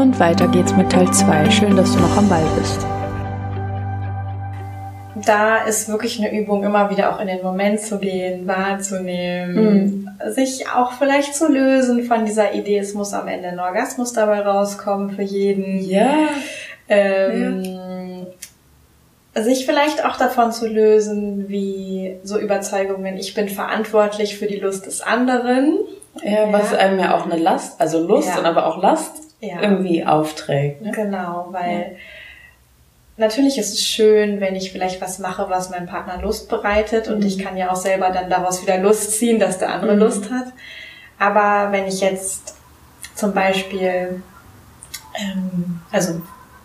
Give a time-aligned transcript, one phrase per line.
[0.00, 1.50] Und weiter geht's mit Teil 2.
[1.50, 2.80] Schön, dass du noch am Ball bist.
[5.26, 9.54] Da ist wirklich eine Übung, immer wieder auch in den Moment zu gehen, wahrzunehmen,
[10.24, 10.32] mhm.
[10.32, 14.40] sich auch vielleicht zu lösen von dieser Idee, es muss am Ende ein Orgasmus dabei
[14.40, 15.84] rauskommen für jeden.
[15.84, 16.30] Ja.
[16.88, 18.26] Ähm,
[19.34, 19.42] ja.
[19.42, 24.86] Sich vielleicht auch davon zu lösen, wie so Überzeugungen, ich bin verantwortlich für die Lust
[24.86, 25.78] des anderen.
[26.22, 28.38] Ja, was einem ja auch eine Last, also Lust ja.
[28.38, 29.60] und aber auch Last ja.
[29.60, 30.82] irgendwie aufträgt.
[30.82, 30.92] Ne?
[30.92, 31.96] Genau, weil
[33.16, 37.20] natürlich ist es schön, wenn ich vielleicht was mache, was meinem Partner Lust bereitet und
[37.20, 37.26] mhm.
[37.26, 40.00] ich kann ja auch selber dann daraus wieder Lust ziehen, dass der andere mhm.
[40.00, 40.46] Lust hat.
[41.18, 42.54] Aber wenn ich jetzt
[43.14, 44.22] zum Beispiel,
[45.18, 46.22] ähm, also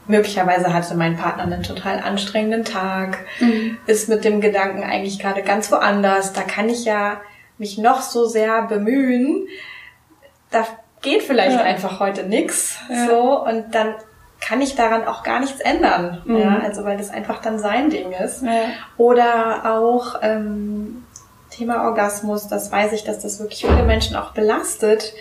[0.07, 3.77] möglicherweise hatte mein Partner einen total anstrengenden Tag, mhm.
[3.85, 7.19] ist mit dem Gedanken eigentlich gerade ganz woanders, da kann ich ja
[7.57, 9.47] mich noch so sehr bemühen,
[10.51, 10.65] da
[11.05, 11.63] geht vielleicht ja.
[11.63, 13.07] einfach heute nix, ja.
[13.07, 13.95] so und dann
[14.41, 16.37] kann ich daran auch gar nichts ändern, mhm.
[16.37, 18.43] ja, also weil das einfach dann sein Ding ist.
[18.43, 18.51] Ja.
[18.97, 21.05] Oder auch ähm,
[21.49, 25.13] Thema Orgasmus, das weiß ich, dass das wirklich viele Menschen auch belastet.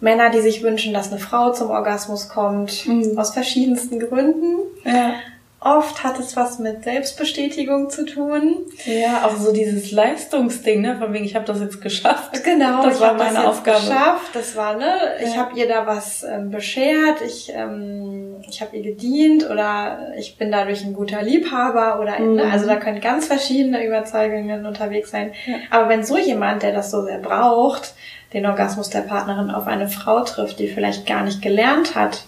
[0.00, 3.18] Männer, die sich wünschen, dass eine Frau zum Orgasmus kommt, mhm.
[3.18, 4.56] aus verschiedensten Gründen.
[4.84, 5.14] Ja.
[5.60, 8.58] Oft hat es was mit Selbstbestätigung zu tun.
[8.84, 10.96] Ja, auch so dieses Leistungsding, ne?
[10.96, 12.44] Von wegen, ich habe das jetzt geschafft.
[12.44, 13.80] Genau, das war meine das Aufgabe.
[13.80, 14.34] Geschafft.
[14.34, 14.94] Das war, ne?
[15.20, 15.40] Ich ja.
[15.40, 20.52] habe ihr da was ähm, beschert, ich, ähm, ich habe ihr gedient oder ich bin
[20.52, 22.36] dadurch ein guter Liebhaber oder mhm.
[22.36, 22.44] ne?
[22.52, 25.32] also da können ganz verschiedene Überzeugungen unterwegs sein.
[25.46, 25.56] Ja.
[25.70, 27.94] Aber wenn so jemand, der das so sehr braucht,
[28.32, 32.22] den Orgasmus der Partnerin auf eine Frau trifft, die vielleicht gar nicht gelernt hat,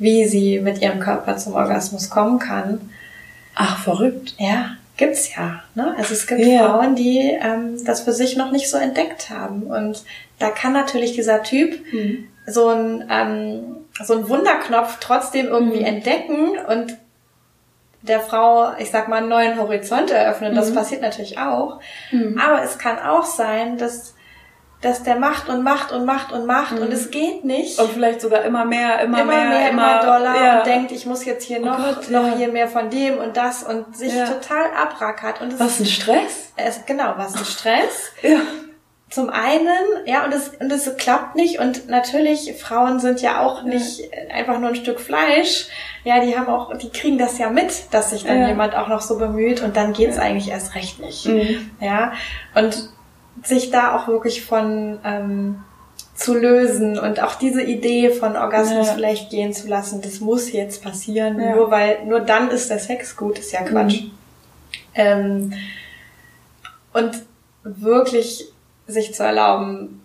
[0.00, 2.90] wie sie mit ihrem Körper zum Orgasmus kommen kann.
[3.54, 4.34] Ach, verrückt.
[4.38, 5.62] Ja, gibt's ja.
[5.74, 5.94] Ne?
[5.96, 6.66] Also es gibt ja.
[6.66, 9.64] Frauen, die ähm, das für sich noch nicht so entdeckt haben.
[9.64, 10.04] Und
[10.38, 12.28] da kann natürlich dieser Typ mhm.
[12.46, 15.86] so ein ähm, so ein Wunderknopf trotzdem irgendwie mhm.
[15.86, 16.96] entdecken und
[18.02, 20.54] der Frau, ich sag mal, einen neuen Horizont eröffnen.
[20.54, 20.74] Das mhm.
[20.74, 21.80] passiert natürlich auch.
[22.10, 22.40] Mhm.
[22.40, 24.14] Aber es kann auch sein, dass
[24.80, 26.82] dass der macht und macht und macht und macht mhm.
[26.82, 27.78] und es geht nicht.
[27.78, 30.58] Und vielleicht sogar immer mehr, immer, immer mehr, mehr, immer, Dollar ja.
[30.58, 32.36] und denkt, ich muss jetzt hier oh noch, Gott, noch ja.
[32.36, 34.26] hier mehr von dem und das und sich ja.
[34.26, 35.42] total abrackert.
[35.42, 36.52] Und was ein Stress?
[36.56, 38.12] Es, genau, was ein Stress.
[38.22, 38.40] ja.
[39.10, 43.64] Zum einen, ja, und es, und es klappt nicht und natürlich, Frauen sind ja auch
[43.64, 45.66] nicht einfach nur ein Stück Fleisch.
[46.04, 49.00] Ja, die haben auch, die kriegen das ja mit, dass sich dann jemand auch noch
[49.00, 51.26] so bemüht und dann geht's eigentlich erst recht nicht.
[51.26, 51.72] Mhm.
[51.80, 52.12] Ja,
[52.54, 52.88] und
[53.44, 55.62] sich da auch wirklich von ähm,
[56.14, 58.92] zu lösen und auch diese Idee von Orgasmus ja.
[58.94, 61.56] vielleicht gehen zu lassen, das muss jetzt passieren, ja.
[61.56, 64.02] nur weil, nur dann ist der Sex gut, ist ja Quatsch.
[64.02, 64.10] Mhm.
[64.94, 65.52] Ähm,
[66.92, 67.22] und
[67.64, 68.46] wirklich
[68.86, 70.02] sich zu erlauben,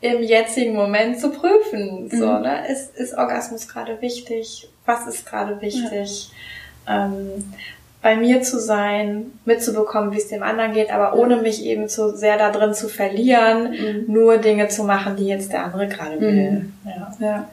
[0.00, 2.10] im jetzigen Moment zu prüfen, mhm.
[2.10, 4.68] so, ne, ist, ist Orgasmus gerade wichtig?
[4.86, 6.30] Was ist gerade wichtig?
[6.86, 7.06] Ja.
[7.06, 7.52] Ähm,
[8.04, 12.14] bei mir zu sein, mitzubekommen, wie es dem anderen geht, aber ohne mich eben zu
[12.14, 14.12] sehr da drin zu verlieren, mhm.
[14.12, 16.50] nur Dinge zu machen, die jetzt der andere gerade will.
[16.50, 16.72] Mhm.
[16.84, 17.12] Ja.
[17.18, 17.48] ja.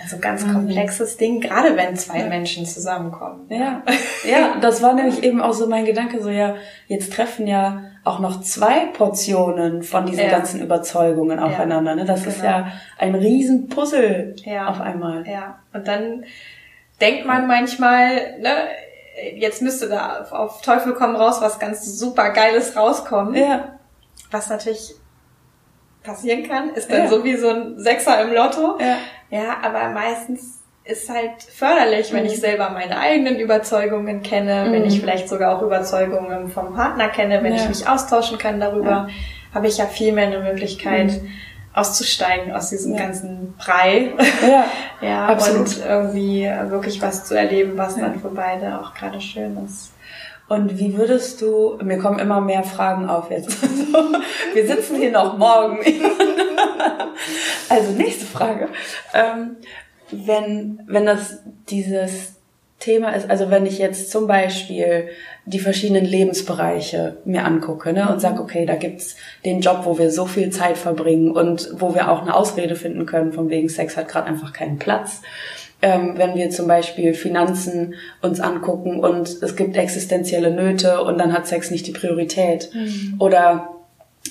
[0.00, 0.52] Also ganz mhm.
[0.52, 2.26] komplexes Ding, gerade wenn zwei ja.
[2.28, 3.46] Menschen zusammenkommen.
[3.48, 3.82] Ja.
[4.24, 6.54] ja, das war nämlich eben auch so mein Gedanke, so ja,
[6.86, 10.30] jetzt treffen ja auch noch zwei Portionen von diesen ja.
[10.30, 11.96] ganzen Überzeugungen aufeinander.
[11.96, 12.04] Ne?
[12.04, 12.36] Das genau.
[12.36, 14.68] ist ja ein riesen Puzzle ja.
[14.68, 15.26] auf einmal.
[15.26, 16.24] Ja, und dann
[17.00, 18.52] denkt man manchmal, ne,
[19.34, 23.34] jetzt müsste da auf Teufel komm raus was ganz super Geiles rauskommen.
[23.34, 23.78] Ja.
[24.30, 24.94] Was natürlich
[26.02, 27.08] passieren kann, ist dann ja.
[27.08, 28.78] so wie so ein Sechser im Lotto.
[28.80, 28.96] Ja,
[29.30, 32.30] ja aber meistens ist halt förderlich, wenn mhm.
[32.30, 34.72] ich selber meine eigenen Überzeugungen kenne, mhm.
[34.72, 37.62] wenn ich vielleicht sogar auch Überzeugungen vom Partner kenne, wenn ja.
[37.62, 39.08] ich mich austauschen kann darüber,
[39.52, 41.30] habe ich ja viel mehr eine Möglichkeit, mhm
[41.78, 43.00] auszusteigen aus diesem ja.
[43.00, 44.12] ganzen Brei.
[44.42, 44.64] Ja,
[45.06, 45.68] ja absolut.
[45.68, 48.02] und irgendwie wirklich was zu erleben, was ja.
[48.02, 49.92] dann für beide auch gerade schön ist.
[50.48, 53.62] Und wie würdest du, mir kommen immer mehr Fragen auf jetzt.
[54.54, 55.78] wir sitzen hier noch morgen.
[57.68, 58.68] also nächste Frage.
[59.12, 59.56] Ähm,
[60.10, 62.36] wenn, wenn das dieses
[62.78, 65.10] Thema ist, also wenn ich jetzt zum Beispiel
[65.48, 70.10] die verschiedenen Lebensbereiche mir angucke ne, und sage, okay, da gibt's den Job, wo wir
[70.10, 73.96] so viel Zeit verbringen und wo wir auch eine Ausrede finden können, von wegen Sex
[73.96, 75.22] hat gerade einfach keinen Platz.
[75.80, 81.32] Ähm, wenn wir zum Beispiel Finanzen uns angucken und es gibt existenzielle Nöte und dann
[81.32, 82.68] hat Sex nicht die Priorität.
[82.74, 83.14] Mhm.
[83.18, 83.70] Oder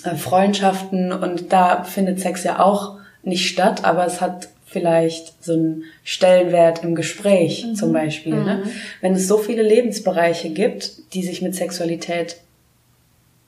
[0.03, 5.53] äh, Freundschaften und da findet Sex ja auch nicht statt, aber es hat vielleicht so
[5.53, 7.75] einen Stellenwert im Gespräch mhm.
[7.75, 8.35] zum Beispiel.
[8.35, 8.39] Ne?
[8.39, 8.45] Mhm.
[8.45, 8.63] Ne?
[9.01, 12.37] Wenn es so viele Lebensbereiche gibt, die sich mit Sexualität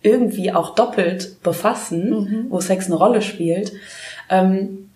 [0.02, 2.46] irgendwie auch doppelt befassen, mhm.
[2.50, 3.74] wo Sex eine Rolle spielt,
[4.30, 4.90] ähm,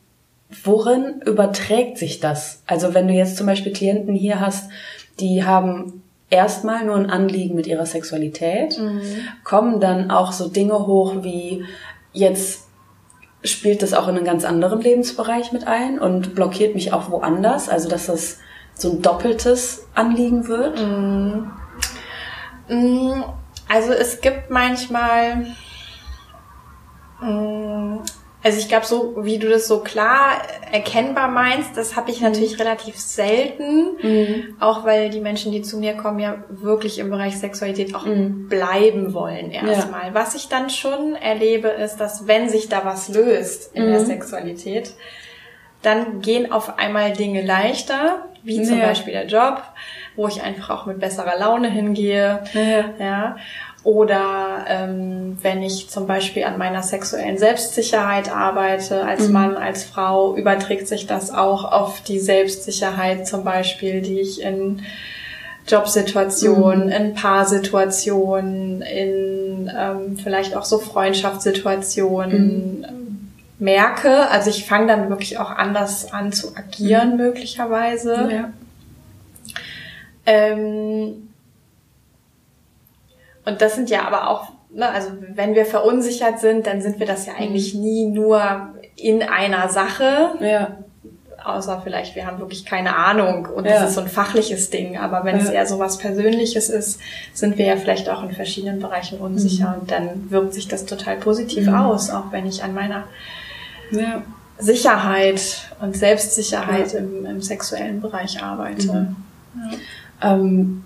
[0.63, 2.63] worin überträgt sich das?
[2.65, 4.69] Also wenn du jetzt zum Beispiel Klienten hier hast,
[5.19, 6.01] die haben
[6.31, 9.01] erstmal nur ein Anliegen mit ihrer Sexualität, mhm.
[9.43, 11.63] kommen dann auch so Dinge hoch wie
[12.11, 12.62] jetzt
[13.43, 17.69] spielt das auch in einen ganz anderen Lebensbereich mit ein und blockiert mich auch woanders,
[17.69, 18.37] also dass das
[18.73, 20.79] so ein doppeltes Anliegen wird.
[20.81, 21.51] Mhm.
[22.69, 23.23] mhm.
[23.69, 25.47] Also es gibt manchmal
[27.21, 27.97] mm,
[28.43, 32.27] also ich glaube, so wie du das so klar erkennbar meinst, das habe ich mhm.
[32.27, 33.95] natürlich relativ selten.
[34.01, 34.57] Mhm.
[34.59, 38.49] Auch weil die Menschen, die zu mir kommen, ja wirklich im Bereich Sexualität auch mhm.
[38.49, 40.07] bleiben wollen erstmal.
[40.07, 40.13] Ja.
[40.13, 44.05] Was ich dann schon erlebe, ist, dass wenn sich da was löst in der mhm.
[44.05, 44.91] Sexualität,
[45.81, 48.87] dann gehen auf einmal Dinge leichter, wie zum ja.
[48.87, 49.61] Beispiel der Job,
[50.17, 52.43] wo ich einfach auch mit besserer Laune hingehe.
[52.53, 53.05] Ja.
[53.05, 53.35] ja.
[53.83, 59.33] Oder ähm, wenn ich zum Beispiel an meiner sexuellen Selbstsicherheit arbeite, als mhm.
[59.33, 64.83] Mann, als Frau, überträgt sich das auch auf die Selbstsicherheit zum Beispiel, die ich in
[65.67, 66.91] Jobsituationen, mhm.
[66.91, 73.31] in Paarsituationen, in ähm, vielleicht auch so Freundschaftssituationen mhm.
[73.59, 74.29] merke.
[74.29, 77.17] Also ich fange dann wirklich auch anders an zu agieren mhm.
[77.17, 78.29] möglicherweise.
[78.31, 78.49] Ja.
[80.25, 81.32] Ähm,
[83.45, 87.07] und das sind ja aber auch, ne, also wenn wir verunsichert sind, dann sind wir
[87.07, 87.81] das ja eigentlich mhm.
[87.81, 90.31] nie nur in einer Sache.
[90.39, 90.77] Ja.
[91.43, 93.73] Außer vielleicht, wir haben wirklich keine Ahnung und ja.
[93.73, 94.97] das ist so ein fachliches Ding.
[94.97, 95.43] Aber wenn ja.
[95.43, 97.01] es eher so was Persönliches ist,
[97.33, 99.81] sind wir ja vielleicht auch in verschiedenen Bereichen unsicher mhm.
[99.81, 101.75] und dann wirkt sich das total positiv mhm.
[101.75, 103.03] aus, auch wenn ich an meiner
[103.91, 104.23] ja.
[104.57, 109.13] Sicherheit und Selbstsicherheit im, im, sexuellen Bereich arbeite.
[109.53, 109.71] Mhm.
[110.21, 110.85] Ähm,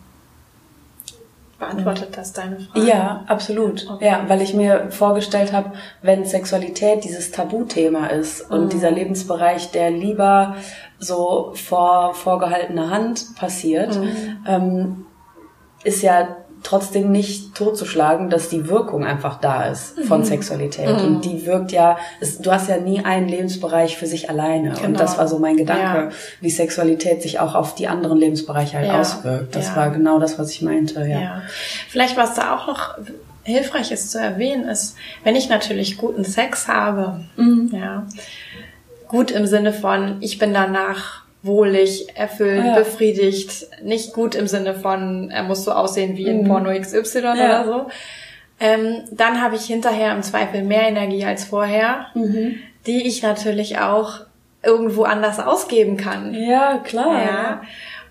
[1.59, 2.85] Beantwortet das deine Frage?
[2.85, 3.89] Ja, absolut.
[3.89, 4.05] Okay.
[4.05, 5.71] Ja, weil ich mir vorgestellt habe,
[6.03, 8.69] wenn Sexualität dieses Tabuthema ist und mhm.
[8.69, 10.55] dieser Lebensbereich, der lieber
[10.99, 14.37] so vor vorgehaltener Hand passiert, mhm.
[14.47, 15.05] ähm,
[15.83, 16.27] ist ja
[16.63, 20.25] trotzdem nicht totzuschlagen, dass die Wirkung einfach da ist von mhm.
[20.25, 20.97] Sexualität.
[20.97, 21.05] Mhm.
[21.05, 24.71] Und die wirkt ja, es, du hast ja nie einen Lebensbereich für sich alleine.
[24.71, 24.85] Genau.
[24.85, 26.09] Und das war so mein Gedanke, ja.
[26.41, 28.99] wie Sexualität sich auch auf die anderen Lebensbereiche halt ja.
[28.99, 29.55] auswirkt.
[29.55, 29.75] Das ja.
[29.75, 31.19] war genau das, was ich meinte, ja.
[31.19, 31.41] ja.
[31.89, 32.97] Vielleicht was da auch noch
[33.43, 37.71] hilfreich ist zu erwähnen, ist, wenn ich natürlich guten Sex habe, mhm.
[37.71, 38.05] ja,
[39.07, 42.75] gut im Sinne von, ich bin danach wohlig, erfüllt, ja.
[42.75, 46.47] befriedigt, nicht gut im Sinne von, er muss so aussehen wie in mhm.
[46.47, 47.33] Porno XY ja.
[47.33, 47.87] oder so.
[48.59, 52.55] Ähm, dann habe ich hinterher im Zweifel mehr Energie als vorher, mhm.
[52.87, 54.21] die ich natürlich auch
[54.63, 56.33] irgendwo anders ausgeben kann.
[56.33, 57.23] Ja, klar.
[57.23, 57.61] Ja.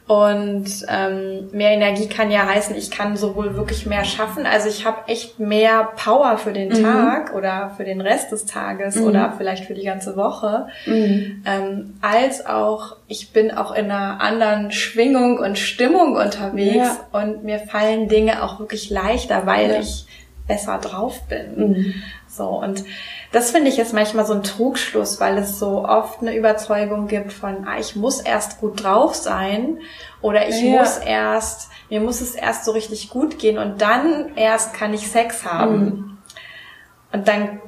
[0.06, 4.87] Und ähm, mehr Energie kann ja heißen, ich kann sowohl wirklich mehr schaffen, also ich
[4.87, 6.85] habe echt mehr Power für den mhm.
[6.85, 9.05] Tag oder für den Rest des Tages mhm.
[9.05, 11.43] oder vielleicht für die ganze Woche, mhm.
[11.44, 17.20] ähm, als auch ich bin auch in einer anderen Schwingung und Stimmung unterwegs ja.
[17.20, 19.81] und mir fallen Dinge auch wirklich leichter, weil ja.
[19.81, 20.06] ich
[20.47, 21.94] besser drauf bin.
[22.37, 22.85] So und
[23.33, 27.33] das finde ich ist manchmal so ein Trugschluss, weil es so oft eine Überzeugung gibt
[27.33, 29.79] von, ah, ich muss erst gut drauf sein
[30.23, 30.79] oder ich ja.
[30.79, 35.09] muss erst, mir muss es erst so richtig gut gehen und dann erst kann ich
[35.09, 35.79] Sex haben.
[35.79, 36.19] Mhm.
[37.12, 37.61] Und dann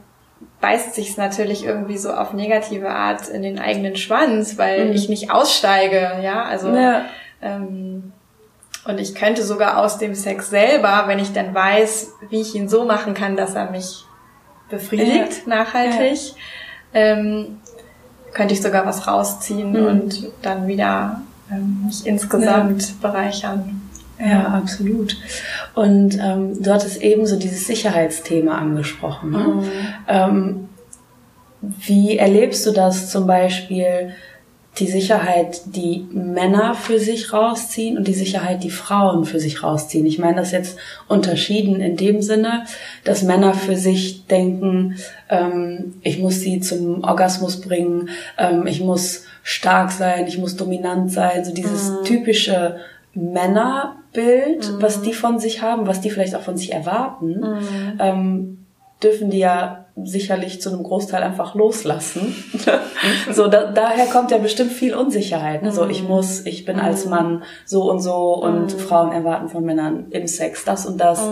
[0.61, 4.93] beißt sich's natürlich irgendwie so auf negative Art in den eigenen Schwanz, weil mhm.
[4.93, 7.05] ich nicht aussteige, ja, also ja.
[7.41, 8.13] Ähm,
[8.85, 12.69] und ich könnte sogar aus dem Sex selber, wenn ich dann weiß, wie ich ihn
[12.69, 14.05] so machen kann, dass er mich
[14.71, 15.55] befriedigt, ja.
[15.55, 16.35] nachhaltig, ja.
[16.95, 17.59] Ähm,
[18.33, 19.87] könnte ich sogar was rausziehen mhm.
[19.87, 22.95] und dann wieder ähm, mich insgesamt ja.
[23.01, 23.83] bereichern.
[24.21, 25.17] Ja, absolut.
[25.75, 29.31] Und ähm, du hattest eben so dieses Sicherheitsthema angesprochen.
[29.31, 29.39] Ne?
[29.39, 29.65] Mhm.
[30.09, 30.69] Ähm,
[31.61, 34.15] wie erlebst du das zum Beispiel?
[34.79, 40.07] Die Sicherheit, die Männer für sich rausziehen und die Sicherheit, die Frauen für sich rausziehen.
[40.07, 42.65] Ich meine das jetzt unterschieden in dem Sinne,
[43.05, 44.97] dass Männer für sich denken,
[45.29, 51.11] ähm, ich muss sie zum Orgasmus bringen, ähm, ich muss stark sein, ich muss dominant
[51.11, 52.05] sein, so dieses mhm.
[52.05, 52.77] typische
[53.15, 54.83] Männerbild, mhm.
[54.83, 57.99] was die von sich haben, was die vielleicht auch von sich erwarten, mhm.
[57.99, 58.59] ähm,
[59.03, 62.35] dürfen die ja sicherlich zu einem Großteil einfach loslassen.
[63.33, 65.63] so, da, daher kommt ja bestimmt viel Unsicherheit.
[65.63, 65.73] Ne?
[65.73, 66.09] So, ich mhm.
[66.09, 67.11] muss, ich bin als mhm.
[67.11, 68.79] Mann so und so und mhm.
[68.79, 71.23] Frauen erwarten von Männern im Sex das und das.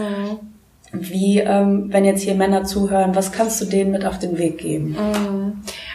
[0.92, 4.58] Wie, ähm, wenn jetzt hier Männer zuhören, was kannst du denen mit auf den Weg
[4.58, 4.96] geben?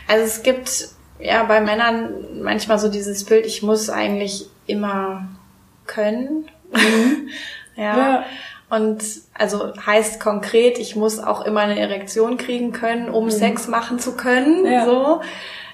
[0.07, 2.09] Also es gibt ja bei Männern
[2.41, 5.29] manchmal so dieses Bild, ich muss eigentlich immer
[5.85, 6.45] können.
[7.75, 7.97] ja.
[7.97, 8.23] ja.
[8.71, 13.31] Und also heißt konkret, ich muss auch immer eine Erektion kriegen können, um mhm.
[13.31, 14.65] Sex machen zu können.
[14.65, 14.85] Ja.
[14.85, 15.21] So.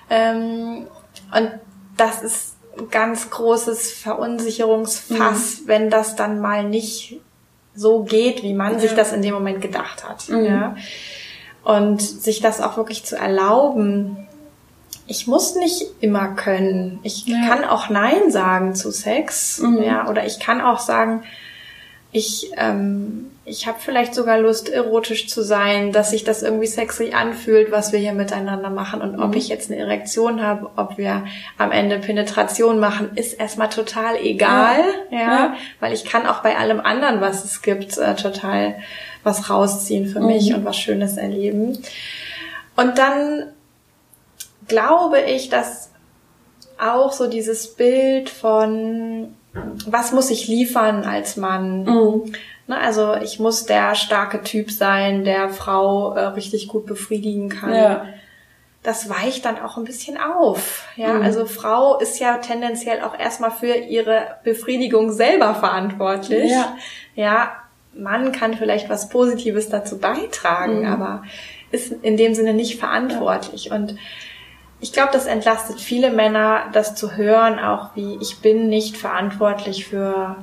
[0.10, 0.88] Ähm,
[1.32, 1.52] und
[1.96, 5.68] das ist ein ganz großes Verunsicherungsfass, mhm.
[5.68, 7.22] wenn das dann mal nicht
[7.76, 8.80] so geht, wie man ja.
[8.80, 10.28] sich das in dem Moment gedacht hat.
[10.30, 10.46] Mhm.
[10.46, 10.76] Ja.
[11.64, 14.28] Und sich das auch wirklich zu erlauben,
[15.06, 16.98] ich muss nicht immer können.
[17.04, 17.48] Ich ja.
[17.48, 19.60] kann auch Nein sagen zu Sex.
[19.60, 19.84] Mhm.
[19.84, 21.24] Ja, oder ich kann auch sagen,
[22.12, 27.12] ich, ähm, ich habe vielleicht sogar Lust, erotisch zu sein, dass sich das irgendwie sexy
[27.14, 29.02] anfühlt, was wir hier miteinander machen.
[29.02, 29.38] Und ob mhm.
[29.38, 31.26] ich jetzt eine Erektion habe, ob wir
[31.58, 34.80] am Ende Penetration machen, ist erstmal total egal.
[35.12, 35.54] Ja, ja, ja.
[35.80, 38.76] weil ich kann auch bei allem anderen, was es gibt, äh, total
[39.24, 40.28] was rausziehen für mhm.
[40.28, 41.78] mich und was Schönes erleben.
[42.76, 43.52] Und dann
[44.68, 45.92] glaube ich, dass
[46.78, 49.36] auch so dieses Bild von,
[49.88, 51.84] was muss ich liefern als Mann?
[51.84, 52.34] Mhm.
[52.68, 57.74] Ne, also ich muss der starke Typ sein, der Frau äh, richtig gut befriedigen kann.
[57.74, 58.06] Ja.
[58.84, 60.86] Das weicht dann auch ein bisschen auf.
[60.96, 61.22] Ja, mhm.
[61.22, 66.52] also Frau ist ja tendenziell auch erstmal für ihre Befriedigung selber verantwortlich.
[66.52, 66.78] Ja.
[67.16, 67.52] ja,
[67.94, 70.88] Mann kann vielleicht was Positives dazu beitragen, mhm.
[70.88, 71.24] aber
[71.72, 73.66] ist in dem Sinne nicht verantwortlich.
[73.66, 73.76] Ja.
[73.76, 73.96] Und
[74.80, 79.88] ich glaube, das entlastet viele Männer, das zu hören, auch wie ich bin nicht verantwortlich
[79.88, 80.36] für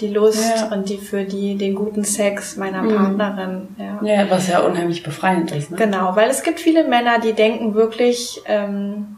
[0.00, 0.74] die Lust ja.
[0.74, 3.18] und die für die den guten Sex meiner mhm.
[3.18, 3.68] Partnerin.
[3.78, 4.00] Ja.
[4.02, 5.70] ja, was ja unheimlich befreiend ist.
[5.70, 5.76] Ne?
[5.76, 9.17] Genau, weil es gibt viele Männer, die denken wirklich, ähm,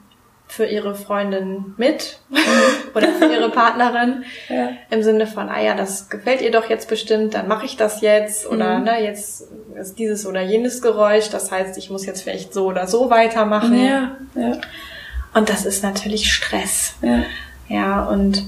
[0.50, 2.18] für ihre Freundin mit
[2.94, 4.70] oder für ihre Partnerin ja.
[4.90, 8.00] im Sinne von, ah ja, das gefällt ihr doch jetzt bestimmt, dann mache ich das
[8.00, 8.84] jetzt oder mhm.
[8.84, 9.48] ne, jetzt
[9.80, 13.78] ist dieses oder jenes Geräusch, das heißt, ich muss jetzt vielleicht so oder so weitermachen.
[13.78, 14.60] Ja, ja.
[15.34, 16.94] Und das ist natürlich Stress.
[17.00, 17.22] Ja,
[17.68, 18.42] ja und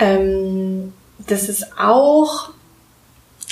[0.00, 0.92] ähm,
[1.28, 2.50] das ist auch,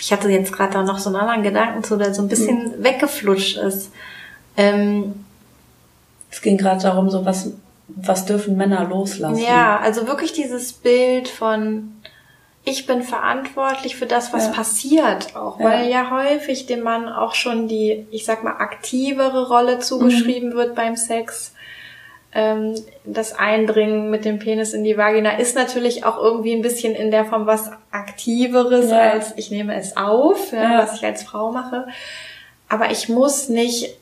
[0.00, 2.78] ich hatte jetzt gerade da noch so einen anderen Gedanken zu, der so ein bisschen
[2.78, 2.84] mhm.
[2.84, 3.92] weggeflutscht ist.
[4.56, 5.24] Ähm,
[6.30, 7.52] es ging gerade darum, so was,
[7.88, 9.42] was dürfen Männer loslassen?
[9.42, 11.94] Ja, also wirklich dieses Bild von,
[12.64, 14.52] ich bin verantwortlich für das, was ja.
[14.52, 16.02] passiert auch, weil ja.
[16.02, 20.54] ja häufig dem Mann auch schon die, ich sag mal, aktivere Rolle zugeschrieben mhm.
[20.54, 21.54] wird beim Sex.
[22.34, 22.74] Ähm,
[23.06, 27.10] das Eindringen mit dem Penis in die Vagina ist natürlich auch irgendwie ein bisschen in
[27.10, 29.12] der Form was Aktiveres ja.
[29.12, 31.86] als ich nehme es auf, was ich als Frau mache.
[32.68, 33.97] Aber ich muss nicht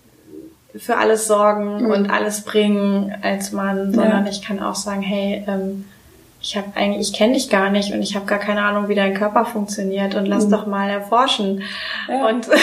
[0.78, 1.90] für alles sorgen mhm.
[1.90, 4.30] und alles bringen als Mann, sondern ja.
[4.30, 5.84] ich kann auch sagen, hey, ähm,
[6.40, 8.94] ich habe eigentlich, ich kenne dich gar nicht und ich habe gar keine Ahnung, wie
[8.94, 10.50] dein Körper funktioniert und lass mhm.
[10.50, 11.62] doch mal erforschen.
[12.08, 12.26] Ja.
[12.26, 12.54] Und ja.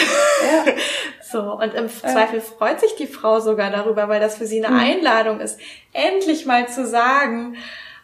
[1.30, 4.74] so und im Zweifel freut sich die Frau sogar darüber, weil das für sie eine
[4.74, 4.80] mhm.
[4.80, 5.58] Einladung ist,
[5.92, 7.56] endlich mal zu sagen,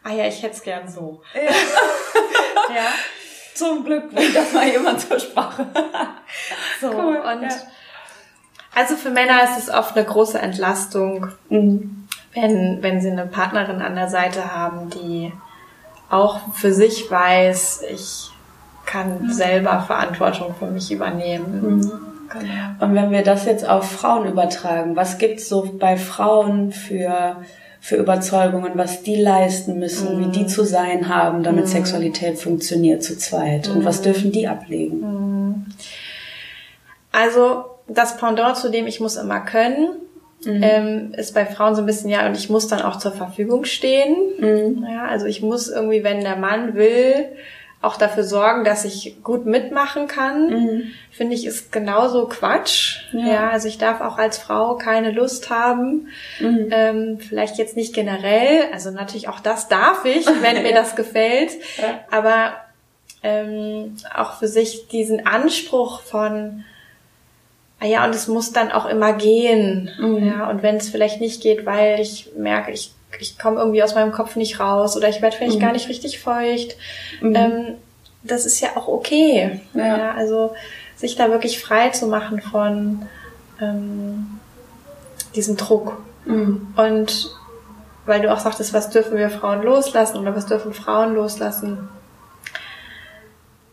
[0.03, 1.23] ah ja, ich hätte es gern so.
[1.35, 1.41] Ja.
[2.75, 2.87] ja.
[3.55, 5.67] Zum Glück bringt das mal jemand zur Sprache.
[6.81, 7.17] so cool.
[7.17, 7.49] und
[8.75, 12.07] also für Männer ist es oft eine große Entlastung, mhm.
[12.35, 15.33] wenn, wenn sie eine Partnerin an der Seite haben, die
[16.09, 18.31] auch für sich weiß, ich
[18.87, 19.33] kann mhm.
[19.33, 21.79] selber Verantwortung für mich übernehmen.
[21.79, 21.93] Mhm.
[22.33, 22.85] Genau.
[22.85, 27.37] Und wenn wir das jetzt auf Frauen übertragen, was gibt's so bei Frauen für,
[27.81, 30.21] für Überzeugungen, was die leisten müssen, mhm.
[30.21, 31.71] wie die zu sein haben, damit mhm.
[31.71, 33.69] Sexualität funktioniert zu zweit?
[33.69, 34.05] Und was mhm.
[34.05, 35.01] dürfen die ablegen?
[35.01, 35.67] Mhm.
[37.13, 39.89] Also das Pendant zu dem, ich muss immer können,
[40.45, 40.63] mhm.
[40.63, 43.65] ähm, ist bei Frauen so ein bisschen, ja, und ich muss dann auch zur Verfügung
[43.65, 44.17] stehen.
[44.39, 44.87] Mhm.
[44.89, 47.27] Ja, also ich muss irgendwie, wenn der Mann will,
[47.83, 50.83] auch dafür sorgen, dass ich gut mitmachen kann, mhm.
[51.11, 52.99] finde ich, ist genauso Quatsch.
[53.13, 53.27] Ja.
[53.27, 53.51] ja.
[53.51, 56.09] also ich darf auch als Frau keine Lust haben.
[56.41, 56.69] Mhm.
[56.71, 61.53] Ähm, vielleicht jetzt nicht generell, also natürlich auch das darf ich, wenn mir das gefällt.
[61.81, 62.01] Ja.
[62.11, 62.53] Aber
[63.23, 66.65] ähm, auch für sich diesen Anspruch von
[67.81, 69.91] ah ja, und es muss dann auch immer gehen.
[69.99, 70.27] Mhm.
[70.27, 73.95] Ja, und wenn es vielleicht nicht geht, weil ich merke, ich, ich komme irgendwie aus
[73.95, 75.63] meinem Kopf nicht raus oder ich werde vielleicht mhm.
[75.63, 76.77] gar nicht richtig feucht,
[77.21, 77.35] mhm.
[77.35, 77.75] ähm,
[78.23, 79.61] das ist ja auch okay.
[79.75, 79.97] Ja.
[79.97, 80.15] ja.
[80.15, 80.55] also
[80.97, 83.07] sich da wirklich frei zu machen von
[83.61, 84.39] ähm,
[85.35, 86.03] diesem Druck.
[86.27, 86.75] Mhm.
[86.77, 87.35] Und
[88.05, 91.89] weil du auch sagtest, was dürfen wir Frauen loslassen oder was dürfen Frauen loslassen?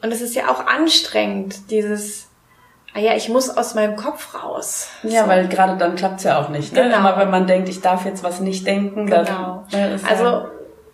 [0.01, 2.26] Und es ist ja auch anstrengend, dieses
[2.97, 4.89] ah ja, ich muss aus meinem Kopf raus.
[5.03, 5.29] Ja, so.
[5.29, 6.73] weil gerade dann klappt's ja auch nicht.
[6.73, 6.83] Ne?
[6.83, 6.97] Genau.
[6.97, 9.23] Immer wenn man denkt, ich darf jetzt was nicht denken, genau.
[9.23, 9.65] dann.
[9.71, 10.51] Ja, also ja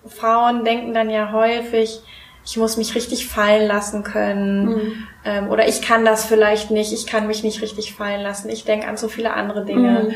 [0.08, 2.02] Frauen denken dann ja häufig,
[2.46, 5.08] ich muss mich richtig fallen lassen können mhm.
[5.24, 8.50] ähm, oder ich kann das vielleicht nicht, ich kann mich nicht richtig fallen lassen.
[8.50, 10.10] Ich denke an so viele andere Dinge.
[10.10, 10.14] Mhm.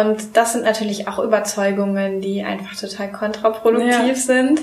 [0.00, 4.14] Und das sind natürlich auch Überzeugungen, die einfach total kontraproduktiv ja.
[4.14, 4.60] sind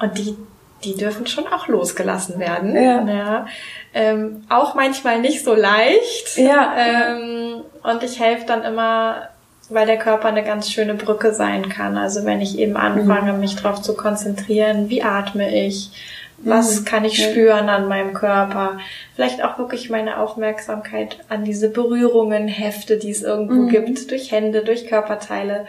[0.00, 0.36] und die
[0.84, 2.74] die dürfen schon auch losgelassen werden.
[2.74, 3.04] Ja.
[3.04, 3.46] ja.
[3.94, 6.36] Ähm, auch manchmal nicht so leicht.
[6.36, 6.74] Ja.
[6.76, 9.28] Ähm, und ich helfe dann immer
[9.68, 11.96] weil der Körper eine ganz schöne Brücke sein kann.
[11.96, 13.40] Also wenn ich eben anfange, mhm.
[13.40, 15.90] mich darauf zu konzentrieren, wie atme ich,
[16.38, 16.84] was mhm.
[16.84, 18.78] kann ich spüren an meinem Körper,
[19.14, 23.68] vielleicht auch wirklich meine Aufmerksamkeit an diese Berührungen hefte, die es irgendwo mhm.
[23.68, 25.66] gibt, durch Hände, durch Körperteile,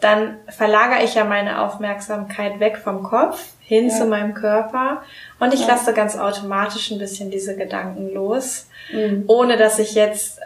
[0.00, 3.94] dann verlagere ich ja meine Aufmerksamkeit weg vom Kopf hin ja.
[3.94, 5.02] zu meinem Körper
[5.38, 5.68] und ich ja.
[5.68, 9.22] lasse ganz automatisch ein bisschen diese Gedanken los, mhm.
[9.28, 10.40] ohne dass ich jetzt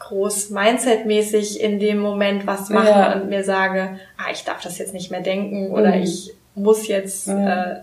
[0.00, 3.12] groß mindsetmäßig in dem Moment was mache ja.
[3.12, 6.02] und mir sage, ah, ich darf das jetzt nicht mehr denken oder mhm.
[6.02, 7.76] ich muss jetzt äh,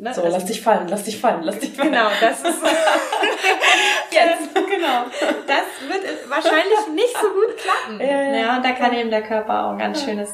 [0.00, 0.14] Ne?
[0.14, 1.92] So, also, lass dich fallen, lass dich fallen, lass dich fallen.
[1.92, 2.46] Genau, das ist
[4.10, 4.54] jetzt.
[4.54, 5.04] genau.
[5.46, 8.00] Das wird wahrscheinlich nicht so gut klappen.
[8.00, 10.30] Ja, ja, ja, und da kann eben der Körper auch ein ganz schönes,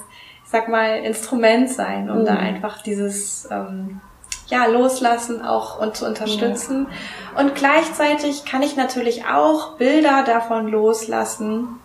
[0.47, 2.25] ich sag mal, Instrument sein, um mhm.
[2.25, 4.01] da einfach dieses ähm,
[4.47, 6.87] ja, loslassen auch und zu unterstützen.
[7.35, 7.41] Ja.
[7.41, 11.81] Und gleichzeitig kann ich natürlich auch Bilder davon loslassen,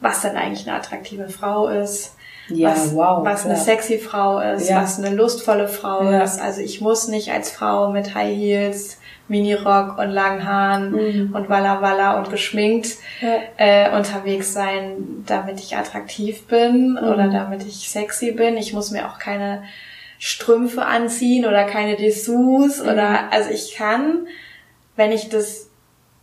[0.00, 2.14] was denn eigentlich eine attraktive Frau ist,
[2.48, 4.80] ja, was, wow, was eine sexy Frau ist, ja.
[4.82, 6.40] was eine lustvolle Frau ist.
[6.40, 8.98] Also ich muss nicht als Frau mit High Heels,
[9.32, 11.34] Minirock und langen Haaren mhm.
[11.34, 13.38] und Walla Walla und geschminkt ja.
[13.56, 16.98] äh, unterwegs sein, damit ich attraktiv bin mhm.
[16.98, 18.56] oder damit ich sexy bin.
[18.58, 19.64] Ich muss mir auch keine
[20.18, 22.90] Strümpfe anziehen oder keine Dessous mhm.
[22.90, 24.26] oder also ich kann,
[24.96, 25.70] wenn ich das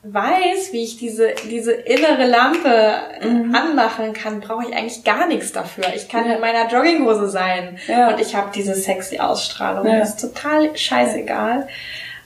[0.03, 3.53] weiß, wie ich diese, diese innere Lampe mhm.
[3.53, 5.85] anmachen kann, brauche ich eigentlich gar nichts dafür.
[5.95, 6.35] Ich kann ja.
[6.35, 8.09] in meiner Jogginghose sein ja.
[8.09, 9.85] und ich habe diese sexy Ausstrahlung.
[9.85, 9.99] Ja.
[9.99, 11.67] Das ist total scheißegal.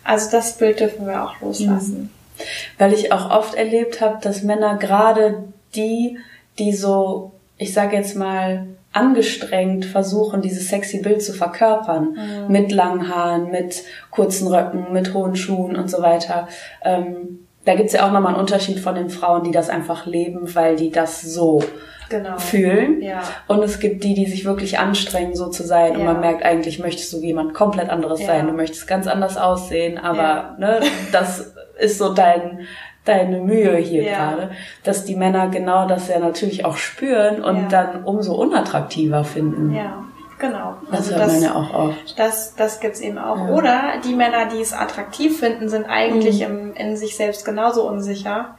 [0.03, 2.10] Also das Bild dürfen wir auch loslassen.
[2.38, 2.43] Mhm.
[2.77, 5.43] Weil ich auch oft erlebt habe, dass Männer gerade
[5.75, 6.17] die,
[6.60, 12.12] die so, ich sage jetzt mal, angestrengt versuchen, dieses sexy Bild zu verkörpern.
[12.12, 12.51] Mhm.
[12.51, 16.48] Mit langen Haaren, mit kurzen Röcken, mit hohen Schuhen und so weiter.
[16.83, 20.53] Ähm, da gibt's ja auch nochmal einen Unterschied von den Frauen, die das einfach leben,
[20.53, 21.63] weil die das so
[22.13, 22.38] genau.
[22.38, 23.01] fühlen.
[23.01, 23.24] Ja.
[23.48, 25.93] Und es gibt die, die sich wirklich anstrengen, so zu sein.
[25.93, 26.00] Ja.
[26.00, 28.27] Und man merkt, eigentlich möchtest du jemand komplett anderes ja.
[28.27, 28.48] sein.
[28.48, 30.80] Du möchtest ganz anders aussehen, aber ne,
[31.12, 32.67] das ist so dein,
[33.06, 34.52] deine Mühe hier gerade,
[34.84, 39.73] dass die Männer genau das ja natürlich auch spüren und dann umso unattraktiver finden.
[39.73, 40.04] Ja.
[40.39, 40.76] Genau.
[40.91, 42.19] Das also hört das, man ja auch oft.
[42.19, 43.38] Das, das gibt's eben auch.
[43.38, 43.49] Ja.
[43.54, 46.73] Oder die Männer, die es attraktiv finden, sind eigentlich mhm.
[46.73, 48.58] im, in sich selbst genauso unsicher.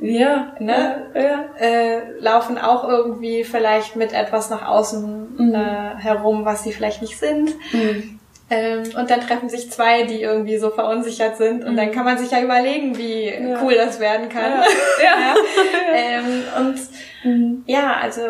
[0.00, 1.10] Ja, ne?
[1.14, 1.44] Ja, ja.
[1.58, 5.54] Äh, laufen auch irgendwie vielleicht mit etwas nach außen mhm.
[5.54, 7.54] äh, herum, was sie vielleicht nicht sind.
[7.72, 8.18] Mhm.
[8.50, 11.64] Ähm, und dann treffen sich zwei, die irgendwie so verunsichert sind.
[11.64, 11.92] Und dann mhm.
[11.92, 13.60] kann man sich ja überlegen, wie ja.
[13.62, 14.62] cool das werden kann.
[15.02, 15.34] Ja.
[15.94, 16.78] ähm, und
[17.24, 17.62] mhm.
[17.66, 18.22] ja, also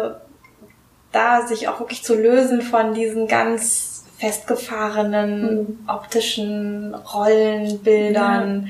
[1.12, 5.78] da sich auch wirklich zu lösen von diesen ganz festgefahrenen mhm.
[5.87, 8.68] optischen Rollenbildern.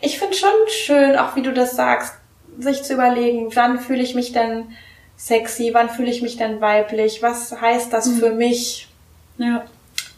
[0.00, 2.14] Ich finde schon schön, auch wie du das sagst,
[2.58, 4.64] sich zu überlegen, wann fühle ich mich denn
[5.16, 8.16] sexy, wann fühle ich mich denn weiblich, was heißt das mhm.
[8.18, 8.88] für mich?
[9.38, 9.64] Ja.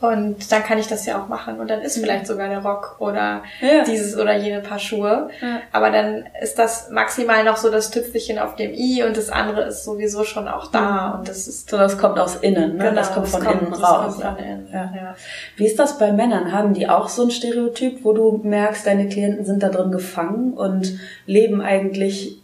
[0.01, 1.59] Und dann kann ich das ja auch machen.
[1.59, 2.03] Und dann ist mhm.
[2.03, 3.83] vielleicht sogar der Rock oder ja.
[3.85, 5.29] dieses oder jene Paar Schuhe.
[5.41, 5.61] Ja.
[5.73, 9.63] Aber dann ist das maximal noch so das Tüpfelchen auf dem i und das andere
[9.63, 11.09] ist sowieso schon auch da.
[11.09, 11.19] Mhm.
[11.19, 12.85] Und das ist so, das kommt aus innen, ne?
[12.85, 14.21] Genau, das kommt von kommt, innen raus.
[14.23, 14.69] Von innen.
[14.73, 15.17] Ja.
[15.57, 16.53] Wie ist das bei Männern?
[16.53, 20.53] Haben die auch so ein Stereotyp, wo du merkst, deine Klienten sind da drin gefangen
[20.53, 22.41] und leben eigentlich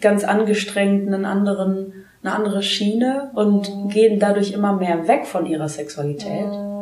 [0.00, 1.92] ganz angestrengt einen anderen,
[2.24, 3.88] eine andere Schiene und mhm.
[3.90, 6.46] gehen dadurch immer mehr weg von ihrer Sexualität?
[6.46, 6.75] Mhm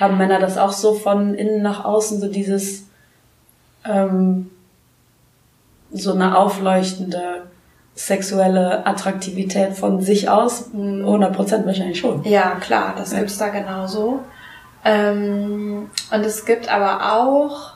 [0.00, 2.86] haben Männer das auch so von innen nach außen, so dieses,
[3.84, 4.50] ähm,
[5.92, 7.50] so eine aufleuchtende
[7.94, 10.70] sexuelle Attraktivität von sich aus?
[10.72, 12.24] 100 Prozent wahrscheinlich schon.
[12.24, 13.18] Ja, klar, das ja.
[13.18, 14.20] gibt's da genauso.
[14.84, 17.74] Ähm, und es gibt aber auch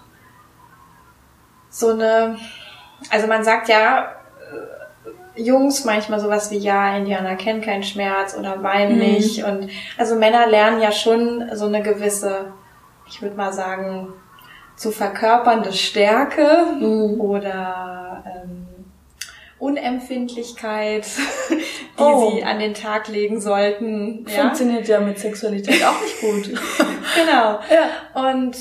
[1.68, 2.36] so eine,
[3.10, 4.13] also man sagt ja,
[5.36, 9.00] Jungs manchmal sowas wie, ja, Indianer kennen keinen Schmerz oder weinen mhm.
[9.00, 9.44] nicht.
[9.44, 12.52] Und also Männer lernen ja schon so eine gewisse,
[13.08, 14.12] ich würde mal sagen,
[14.76, 17.20] zu verkörpernde Stärke mhm.
[17.20, 18.66] oder ähm,
[19.58, 21.06] Unempfindlichkeit,
[21.98, 22.32] die oh.
[22.32, 24.26] sie an den Tag legen sollten.
[24.28, 26.60] Funktioniert ja, ja mit Sexualität auch nicht gut.
[27.14, 27.60] genau.
[27.70, 28.30] Ja.
[28.30, 28.56] Und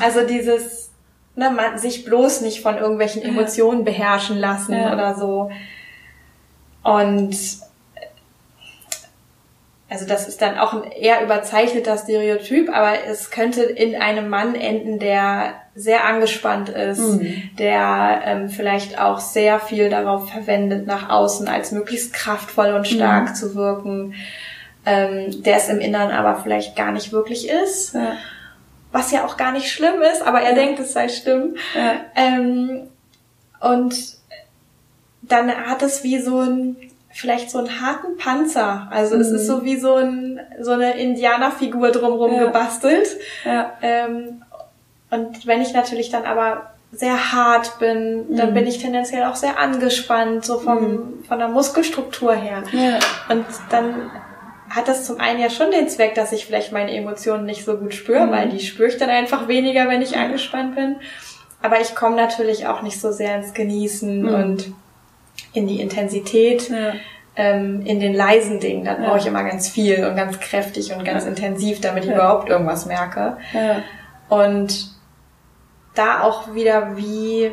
[0.00, 0.90] also dieses,
[1.34, 4.92] ne, man, sich bloß nicht von irgendwelchen Emotionen beherrschen lassen ja.
[4.92, 5.50] oder so.
[6.86, 7.36] Und
[9.88, 14.54] also das ist dann auch ein eher überzeichneter Stereotyp, aber es könnte in einem Mann
[14.56, 17.50] enden, der sehr angespannt ist, mhm.
[17.58, 23.28] der ähm, vielleicht auch sehr viel darauf verwendet, nach außen als möglichst kraftvoll und stark
[23.28, 23.34] mhm.
[23.34, 24.14] zu wirken,
[24.84, 27.94] ähm, der es im Inneren aber vielleicht gar nicht wirklich ist.
[27.94, 28.16] Ja.
[28.90, 30.54] Was ja auch gar nicht schlimm ist, aber er ja.
[30.54, 31.56] denkt, es sei schlimm.
[31.76, 31.92] Ja.
[32.16, 32.88] Ähm,
[33.60, 34.15] und
[35.22, 36.76] dann hat es wie so ein
[37.16, 38.88] vielleicht so einen harten Panzer.
[38.90, 39.22] Also mhm.
[39.22, 42.44] es ist so wie so, ein, so eine Indianerfigur drumherum ja.
[42.44, 43.08] gebastelt.
[43.44, 43.72] Ja.
[43.80, 44.42] Ähm,
[45.10, 48.54] und wenn ich natürlich dann aber sehr hart bin, dann mhm.
[48.54, 51.24] bin ich tendenziell auch sehr angespannt, so vom, mhm.
[51.26, 52.62] von der Muskelstruktur her.
[52.72, 52.98] Ja.
[53.30, 54.10] Und dann
[54.68, 57.78] hat das zum einen ja schon den Zweck, dass ich vielleicht meine Emotionen nicht so
[57.78, 58.30] gut spüre, mhm.
[58.30, 60.96] weil die spüre ich dann einfach weniger, wenn ich angespannt bin.
[61.62, 64.34] Aber ich komme natürlich auch nicht so sehr ins Genießen mhm.
[64.34, 64.72] und
[65.56, 66.68] in die Intensität.
[66.68, 66.92] Ja.
[67.38, 71.04] Ähm, in den leisen Dingen, da brauche ich immer ganz viel und ganz kräftig und
[71.04, 73.36] ganz intensiv, damit ich überhaupt irgendwas merke.
[74.30, 74.96] Und
[75.94, 77.50] da auch wieder wie,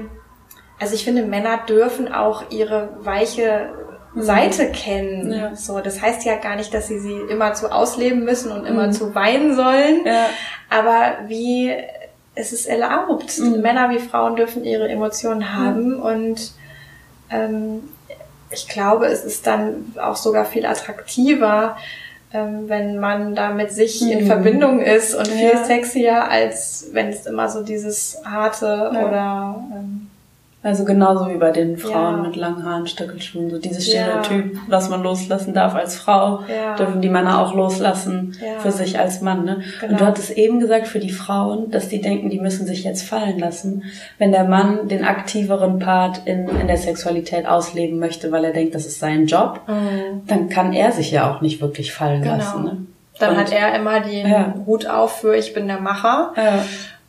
[0.79, 3.71] also ich finde, Männer dürfen auch ihre weiche
[4.13, 4.21] mhm.
[4.21, 5.33] Seite kennen.
[5.33, 5.55] Ja.
[5.55, 8.87] So, das heißt ja gar nicht, dass sie sie immer zu ausleben müssen und immer
[8.87, 8.91] mhm.
[8.93, 10.05] zu weinen sollen.
[10.05, 10.27] Ja.
[10.69, 11.73] Aber wie
[12.35, 13.37] es ist erlaubt.
[13.37, 13.61] Mhm.
[13.61, 16.53] Männer wie Frauen dürfen ihre Emotionen haben und
[17.33, 17.81] ähm,
[18.51, 21.75] ich glaube, es ist dann auch sogar viel attraktiver,
[22.33, 24.09] ähm, wenn man da mit sich mhm.
[24.09, 25.65] in Verbindung ist und viel ja.
[25.65, 29.05] sexier, als wenn es immer so dieses harte ja.
[29.05, 30.09] oder ähm,
[30.63, 32.21] also genauso wie bei den Frauen ja.
[32.21, 34.59] mit langen Haaren, Stöckelschuhen, so dieses Stereotyp, ja.
[34.67, 36.75] was man loslassen darf als Frau, ja.
[36.77, 39.43] dürfen die Männer auch loslassen für sich als Mann.
[39.43, 39.61] Ne?
[39.81, 39.91] Genau.
[39.91, 43.03] Und du hattest eben gesagt für die Frauen, dass die denken, die müssen sich jetzt
[43.03, 43.83] fallen lassen,
[44.17, 48.73] wenn der Mann den aktiveren Part in, in der Sexualität ausleben möchte, weil er denkt,
[48.73, 50.21] das ist sein Job, mhm.
[50.27, 52.37] dann kann er sich ja auch nicht wirklich fallen genau.
[52.37, 52.63] lassen.
[52.63, 52.77] Ne?
[53.19, 56.31] Dann und, hat er immer den Hut auf für ich bin der Macher.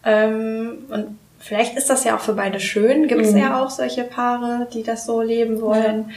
[0.04, 3.06] Ähm, und Vielleicht ist das ja auch für beide schön.
[3.06, 3.38] Gibt es mhm.
[3.38, 6.06] ja auch solche Paare, die das so leben wollen.
[6.08, 6.14] Ja.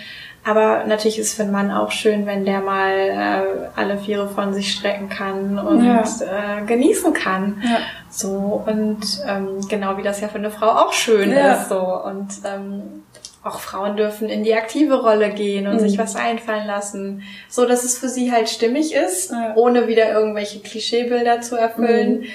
[0.50, 4.30] Aber natürlich ist es für einen Mann auch schön, wenn der mal äh, alle Viere
[4.30, 6.02] von sich strecken kann und ja.
[6.02, 7.62] äh, genießen kann.
[7.62, 7.80] Ja.
[8.10, 11.68] So und ähm, genau wie das ja für eine Frau auch schön ist.
[11.68, 13.04] So und ähm,
[13.44, 15.80] auch Frauen dürfen in die aktive Rolle gehen und mhm.
[15.80, 20.60] sich was einfallen lassen, so dass es für sie halt stimmig ist, ohne wieder irgendwelche
[20.60, 22.22] Klischeebilder zu erfüllen.
[22.22, 22.26] Mhm.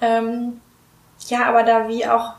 [0.00, 0.60] Ähm,
[1.30, 2.34] ja, aber da wie auch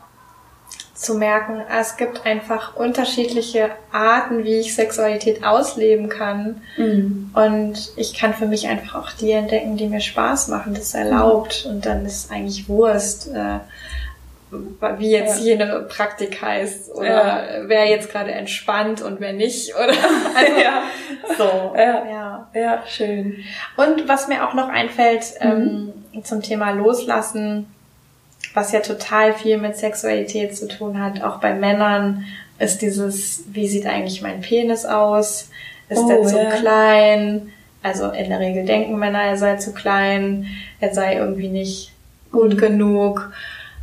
[1.00, 6.60] zu merken, es gibt einfach unterschiedliche Arten, wie ich Sexualität ausleben kann.
[6.76, 7.30] Mhm.
[7.32, 11.64] Und ich kann für mich einfach auch die entdecken, die mir Spaß machen, das erlaubt.
[11.64, 11.70] Mhm.
[11.70, 13.60] Und dann ist eigentlich Wurst, äh,
[14.98, 15.44] wie jetzt ja.
[15.44, 17.68] jene Praktik heißt oder ja.
[17.68, 19.92] wer jetzt gerade entspannt und wer nicht oder
[20.36, 20.82] also, ja.
[21.38, 22.04] so ja.
[22.10, 23.44] ja ja schön
[23.76, 25.92] und was mir auch noch einfällt mhm.
[26.12, 27.68] ähm, zum Thema Loslassen
[28.54, 32.24] was ja total viel mit Sexualität zu tun hat, auch bei Männern,
[32.58, 35.50] ist dieses, wie sieht eigentlich mein Penis aus?
[35.88, 36.50] Ist oh, der zu ja.
[36.50, 37.52] klein?
[37.82, 40.46] Also in der Regel denken Männer, er sei zu klein,
[40.78, 41.92] er sei irgendwie nicht
[42.30, 42.58] gut mhm.
[42.58, 43.32] genug.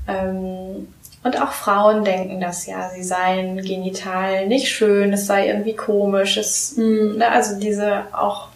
[0.07, 0.87] Ähm,
[1.23, 6.37] und auch Frauen denken das ja, sie seien genital nicht schön, es sei irgendwie komisch,
[6.37, 7.17] es, mhm.
[7.17, 8.49] ne, also diese auch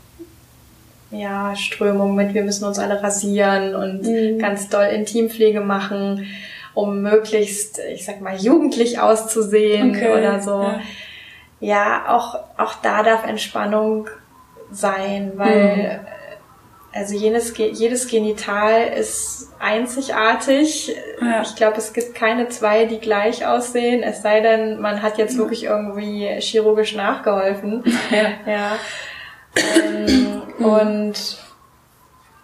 [1.11, 4.39] ja, Strömung mit, wir müssen uns alle rasieren und mhm.
[4.39, 6.27] ganz doll Intimpflege machen,
[6.73, 10.13] um möglichst, ich sag mal, jugendlich auszusehen okay.
[10.13, 10.61] oder so.
[10.61, 10.79] Ja.
[11.59, 14.07] ja, auch, auch da darf Entspannung
[14.71, 16.07] sein, weil mhm.
[16.93, 20.95] also jedes, jedes Genital ist einzigartig.
[21.21, 21.41] Ja.
[21.41, 25.37] Ich glaube, es gibt keine zwei, die gleich aussehen, es sei denn, man hat jetzt
[25.37, 27.83] wirklich irgendwie chirurgisch nachgeholfen.
[28.11, 28.51] Ja.
[28.51, 28.71] ja.
[29.55, 31.37] Ähm, und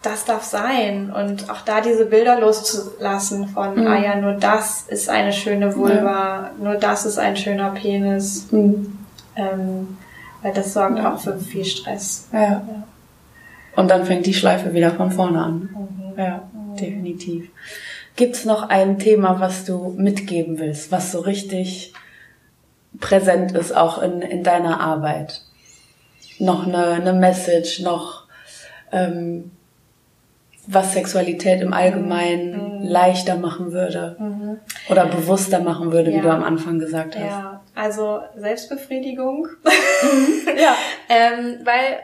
[0.02, 1.12] das darf sein.
[1.12, 3.88] Und auch da diese Bilder loszulassen von, mhm.
[3.88, 6.52] ah ja, nur das ist eine schöne Vulva, ja.
[6.62, 8.52] nur das ist ein schöner Penis.
[8.52, 8.98] Mhm.
[9.36, 9.98] Ähm,
[10.42, 12.28] weil das sorgt auch für viel Stress.
[12.32, 12.42] Ja.
[12.42, 12.84] ja.
[13.76, 15.70] Und dann fängt die Schleife wieder von vorne an.
[15.74, 16.20] Mhm.
[16.20, 16.44] Ja,
[16.80, 17.50] definitiv.
[18.16, 21.94] Gibt's noch ein Thema, was du mitgeben willst, was so richtig
[23.00, 25.44] präsent ist, auch in, in deiner Arbeit?
[26.40, 28.28] Noch eine, eine Message, noch
[28.92, 29.52] ähm,
[30.68, 32.88] was Sexualität im Allgemeinen mhm.
[32.88, 34.60] leichter machen würde mhm.
[34.90, 36.18] oder bewusster machen würde, ja.
[36.18, 37.24] wie du am Anfang gesagt hast.
[37.24, 39.48] Ja, also Selbstbefriedigung.
[39.64, 40.58] Mhm.
[40.58, 40.76] ja.
[41.10, 42.00] ähm, weil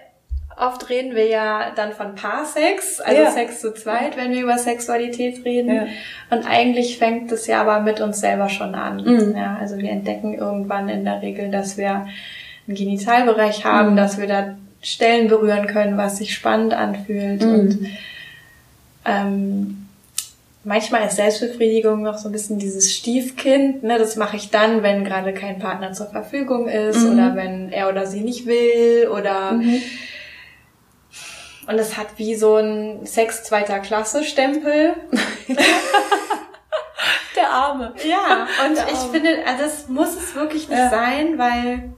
[0.57, 3.31] oft reden wir ja dann von Paarsex, also ja.
[3.31, 5.75] Sex zu zweit, wenn wir über Sexualität reden.
[5.75, 5.85] Ja.
[6.29, 9.03] Und eigentlich fängt es ja aber mit uns selber schon an.
[9.03, 9.35] Mhm.
[9.35, 12.07] Ja, also wir entdecken irgendwann in der Regel, dass wir
[12.67, 13.97] einen Genitalbereich haben, mhm.
[13.97, 17.41] dass wir da Stellen berühren können, was sich spannend anfühlt.
[17.41, 17.53] Mhm.
[17.53, 17.87] Und
[19.05, 19.87] ähm,
[20.63, 23.83] manchmal ist Selbstbefriedigung noch so ein bisschen dieses Stiefkind.
[23.83, 23.97] Ne?
[23.97, 27.13] Das mache ich dann, wenn gerade kein Partner zur Verfügung ist mhm.
[27.13, 29.81] oder wenn er oder sie nicht will oder mhm.
[31.67, 34.93] und es hat wie so ein Sex zweiter Klasse Stempel.
[37.35, 37.93] Der Arme.
[38.07, 39.11] Ja, und Der ich Arme.
[39.11, 40.89] finde, also das muss es wirklich nicht ja.
[40.89, 41.93] sein, weil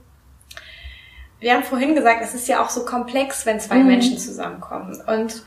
[1.40, 3.88] wir haben vorhin gesagt, es ist ja auch so komplex, wenn zwei mhm.
[3.88, 5.00] Menschen zusammenkommen.
[5.06, 5.42] Und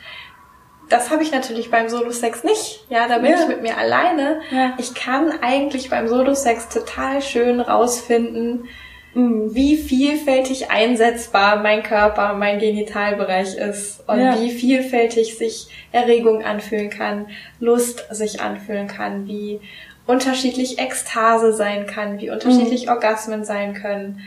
[0.90, 2.86] das habe ich natürlich beim Solo-Sex nicht.
[2.90, 3.42] Ja, da bin ja.
[3.42, 4.42] ich mit mir alleine.
[4.52, 4.74] Ja.
[4.78, 8.68] Ich kann eigentlich beim Solo-Sex total schön rausfinden,
[9.14, 14.40] hm, wie vielfältig einsetzbar mein Körper, mein Genitalbereich ist und ja.
[14.40, 17.28] wie vielfältig sich Erregung anfühlen kann,
[17.60, 19.62] Lust sich anfühlen kann, wie
[20.06, 22.92] unterschiedlich Ekstase sein kann, wie unterschiedlich mhm.
[22.92, 24.22] Orgasmen sein können.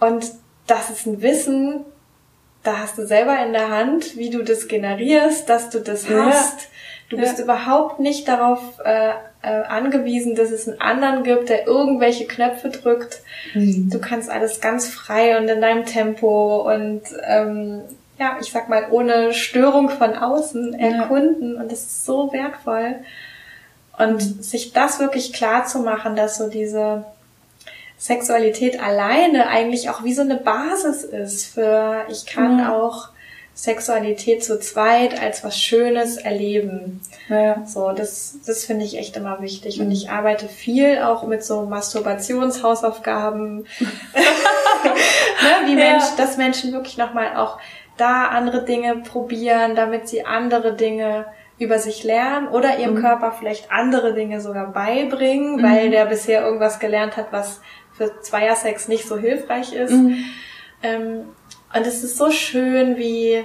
[0.00, 0.24] Und
[0.66, 1.84] das ist ein Wissen,
[2.62, 6.26] da hast du selber in der Hand, wie du das generierst, dass du das ja.
[6.26, 6.68] hast.
[7.08, 7.44] Du bist ja.
[7.44, 9.10] überhaupt nicht darauf äh,
[9.42, 13.20] äh, angewiesen, dass es einen anderen gibt, der irgendwelche Knöpfe drückt.
[13.54, 13.90] Mhm.
[13.90, 17.82] Du kannst alles ganz frei und in deinem Tempo und ähm,
[18.18, 21.56] ja, ich sag mal, ohne Störung von außen erkunden.
[21.56, 21.60] Ja.
[21.60, 22.96] Und das ist so wertvoll.
[23.98, 27.04] Und sich das wirklich klar zu machen, dass so diese
[28.02, 32.66] Sexualität alleine eigentlich auch wie so eine Basis ist für, ich kann mhm.
[32.66, 33.10] auch
[33.54, 37.00] Sexualität zu zweit als was Schönes erleben.
[37.28, 37.64] Ja.
[37.64, 39.78] So, das, das finde ich echt immer wichtig.
[39.78, 39.86] Mhm.
[39.86, 43.58] Und ich arbeite viel auch mit so Masturbationshausaufgaben.
[43.78, 45.92] ne, wie ja.
[45.92, 47.60] Mensch, dass Menschen wirklich nochmal auch
[47.98, 53.02] da andere Dinge probieren, damit sie andere Dinge über sich lernen oder ihrem mhm.
[53.02, 55.62] Körper vielleicht andere Dinge sogar beibringen, mhm.
[55.62, 57.60] weil der bisher irgendwas gelernt hat, was
[58.02, 59.92] für Zweiersex nicht so hilfreich ist.
[59.92, 60.24] Mhm.
[60.82, 61.24] Ähm,
[61.74, 63.44] und es ist so schön, wie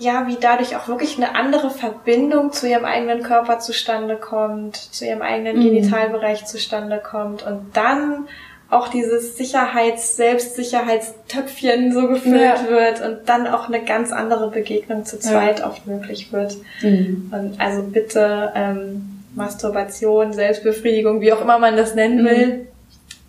[0.00, 5.04] ja, wie dadurch auch wirklich eine andere Verbindung zu ihrem eigenen Körper zustande kommt, zu
[5.04, 5.64] ihrem eigenen mhm.
[5.64, 8.26] Genitalbereich zustande kommt und dann
[8.70, 12.70] auch dieses Sicherheits-, Selbstsicherheitstöpfchen so gefüllt ja.
[12.70, 15.66] wird und dann auch eine ganz andere Begegnung zu zweit ja.
[15.66, 16.56] oft möglich wird.
[16.80, 17.30] Mhm.
[17.34, 22.69] Und also bitte ähm, Masturbation, Selbstbefriedigung, wie auch immer man das nennen will, mhm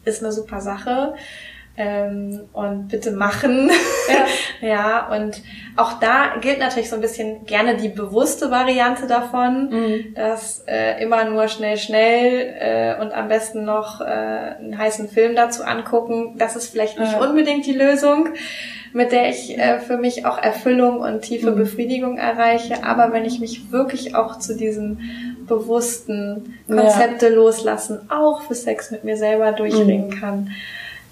[0.06, 1.14] ist eine super Sache.
[1.78, 3.72] Ähm, und bitte machen.
[4.62, 4.68] Ja.
[5.08, 5.42] ja, und
[5.78, 10.14] auch da gilt natürlich so ein bisschen gerne die bewusste Variante davon, mhm.
[10.14, 15.34] dass äh, immer nur schnell, schnell äh, und am besten noch äh, einen heißen Film
[15.34, 16.36] dazu angucken.
[16.38, 17.22] Das ist vielleicht nicht ja.
[17.22, 18.30] unbedingt die Lösung,
[18.92, 21.56] mit der ich äh, für mich auch Erfüllung und tiefe mhm.
[21.56, 22.84] Befriedigung erreiche.
[22.84, 27.36] Aber wenn ich mich wirklich auch zu diesen bewussten Konzepte ja.
[27.36, 30.20] loslassen, auch für Sex mit mir selber durchringen mhm.
[30.20, 30.52] kann,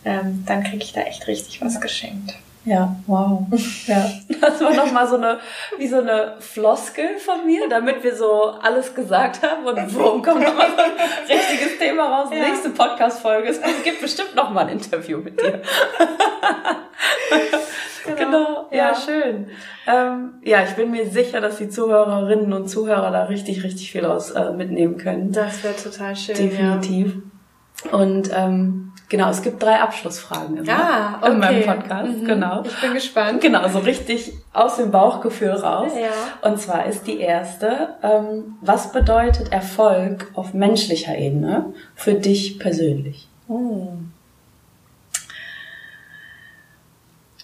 [0.05, 2.35] ähm, dann kriege ich da echt richtig was geschenkt.
[2.69, 3.47] Ja, wow.
[3.87, 5.39] Ja, das war nochmal so eine,
[5.79, 10.43] wie so eine Floskel von mir, damit wir so alles gesagt haben und wo kommt
[10.43, 10.91] nochmal so ein
[11.27, 12.29] richtiges Thema raus.
[12.31, 12.47] Ja.
[12.47, 13.49] Nächste Podcast-Folge.
[13.49, 15.63] Es gibt bestimmt nochmal ein Interview mit dir.
[18.05, 18.17] genau.
[18.17, 18.67] genau.
[18.69, 19.47] Ja, ja, schön.
[19.87, 24.05] Ähm, ja, ich bin mir sicher, dass die Zuhörerinnen und Zuhörer da richtig, richtig viel
[24.05, 25.31] aus äh, mitnehmen können.
[25.31, 26.35] Das wäre total schön.
[26.35, 27.15] Definitiv.
[27.85, 27.97] Ja.
[27.97, 31.31] Und ähm, genau, es gibt drei Abschlussfragen immer ah, okay.
[31.31, 32.17] in meinem Podcast.
[32.17, 32.25] Mhm.
[32.25, 32.63] Genau.
[32.63, 33.41] Ich bin gespannt.
[33.41, 35.91] Genau, so richtig aus dem Bauchgefühl raus.
[35.99, 36.49] Ja.
[36.49, 43.27] Und zwar ist die erste, ähm, was bedeutet Erfolg auf menschlicher Ebene für dich persönlich?
[43.47, 43.89] Oh.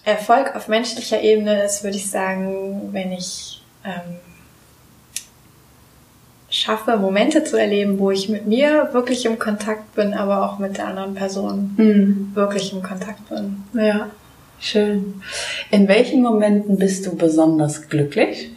[0.04, 4.20] Erfolg auf menschlicher Ebene ist, würde ich sagen, wenn ich ähm,
[6.58, 10.76] schaffe, Momente zu erleben, wo ich mit mir wirklich im Kontakt bin, aber auch mit
[10.78, 12.30] der anderen Person mhm.
[12.34, 13.62] wirklich im Kontakt bin.
[13.74, 14.10] Ja,
[14.60, 15.22] schön.
[15.70, 18.50] In welchen Momenten bist du besonders glücklich?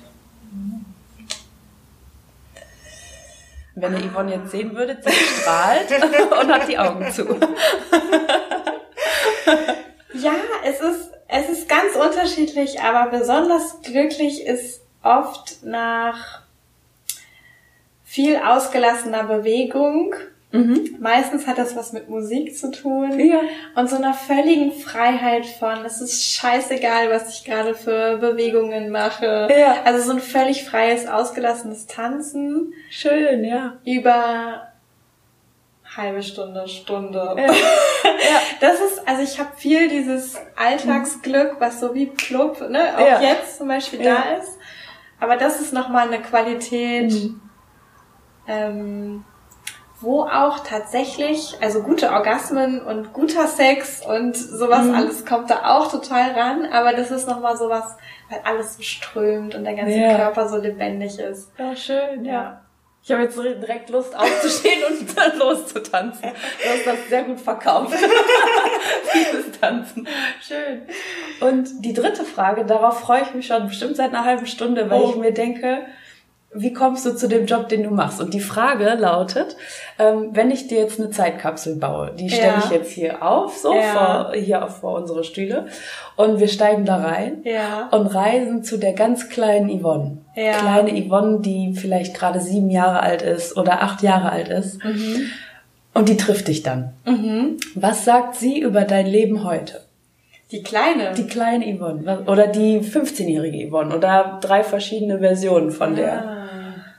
[3.75, 5.88] Wenn ihr Yvonne jetzt sehen würdet, sie strahlt
[6.41, 7.23] und hat die Augen zu.
[10.13, 10.33] ja,
[10.65, 16.41] es ist es ist ganz unterschiedlich, aber besonders glücklich ist oft nach
[18.10, 20.15] viel ausgelassener Bewegung.
[20.52, 20.98] Mhm.
[21.00, 23.41] Meistens hat das was mit Musik zu tun ja.
[23.76, 29.48] und so einer völligen Freiheit von, es ist scheißegal, was ich gerade für Bewegungen mache.
[29.56, 29.84] Ja.
[29.86, 32.74] Also so ein völlig freies, ausgelassenes Tanzen.
[32.89, 33.78] Schön, ja.
[33.86, 34.69] Über
[35.95, 37.36] halbe Stunde, Stunde.
[37.38, 37.45] Ja.
[37.45, 38.41] ja.
[38.60, 43.22] Das ist, also ich habe viel dieses Alltagsglück, was so wie Club, ne, auch ja.
[43.22, 44.58] jetzt zum Beispiel da ist.
[45.19, 47.39] Aber das ist nochmal eine Qualität, mhm.
[48.49, 49.23] Ähm,
[50.01, 54.95] wo auch tatsächlich, also gute Orgasmen und guter Sex und sowas mhm.
[54.95, 57.97] alles kommt da auch total ran, aber das ist nochmal sowas,
[58.29, 61.51] weil alles so strömt und der ganze Körper so lebendig ist.
[61.57, 62.62] Ja, schön, ja.
[63.01, 66.21] Ich habe jetzt direkt Lust aufzustehen und dann loszutanzen.
[66.21, 67.97] Du hast das sehr gut verkauft.
[69.13, 70.07] Dieses Tanzen.
[70.41, 70.81] Schön.
[71.39, 75.01] Und die dritte Frage, darauf freue ich mich schon bestimmt seit einer halben Stunde, weil
[75.01, 75.09] oh.
[75.09, 75.85] ich mir denke,
[76.53, 78.19] wie kommst du zu dem Job, den du machst?
[78.19, 79.55] Und die Frage lautet,
[79.99, 82.62] ähm, wenn ich dir jetzt eine Zeitkapsel baue, die stelle ja.
[82.65, 84.31] ich jetzt hier auf, so ja.
[84.31, 85.67] vor, hier auf, vor unsere Stühle,
[86.15, 87.89] und wir steigen da rein ja.
[87.91, 90.17] und reisen zu der ganz kleinen Yvonne.
[90.33, 94.83] Kleine Yvonne, die vielleicht gerade sieben Jahre alt ist oder acht Jahre alt ist.
[94.83, 95.29] Mhm.
[95.93, 96.93] Und die trifft dich dann.
[97.05, 97.57] Mhm.
[97.75, 99.81] Was sagt sie über dein Leben heute?
[100.51, 101.13] Die kleine.
[101.15, 102.23] Die kleine Yvonne.
[102.25, 103.95] Oder die 15-jährige Yvonne.
[103.95, 106.23] Oder drei verschiedene Versionen von der.
[106.27, 106.38] Ah.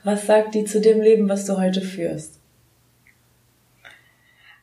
[0.03, 2.39] Was sagt die zu dem Leben, was du heute führst?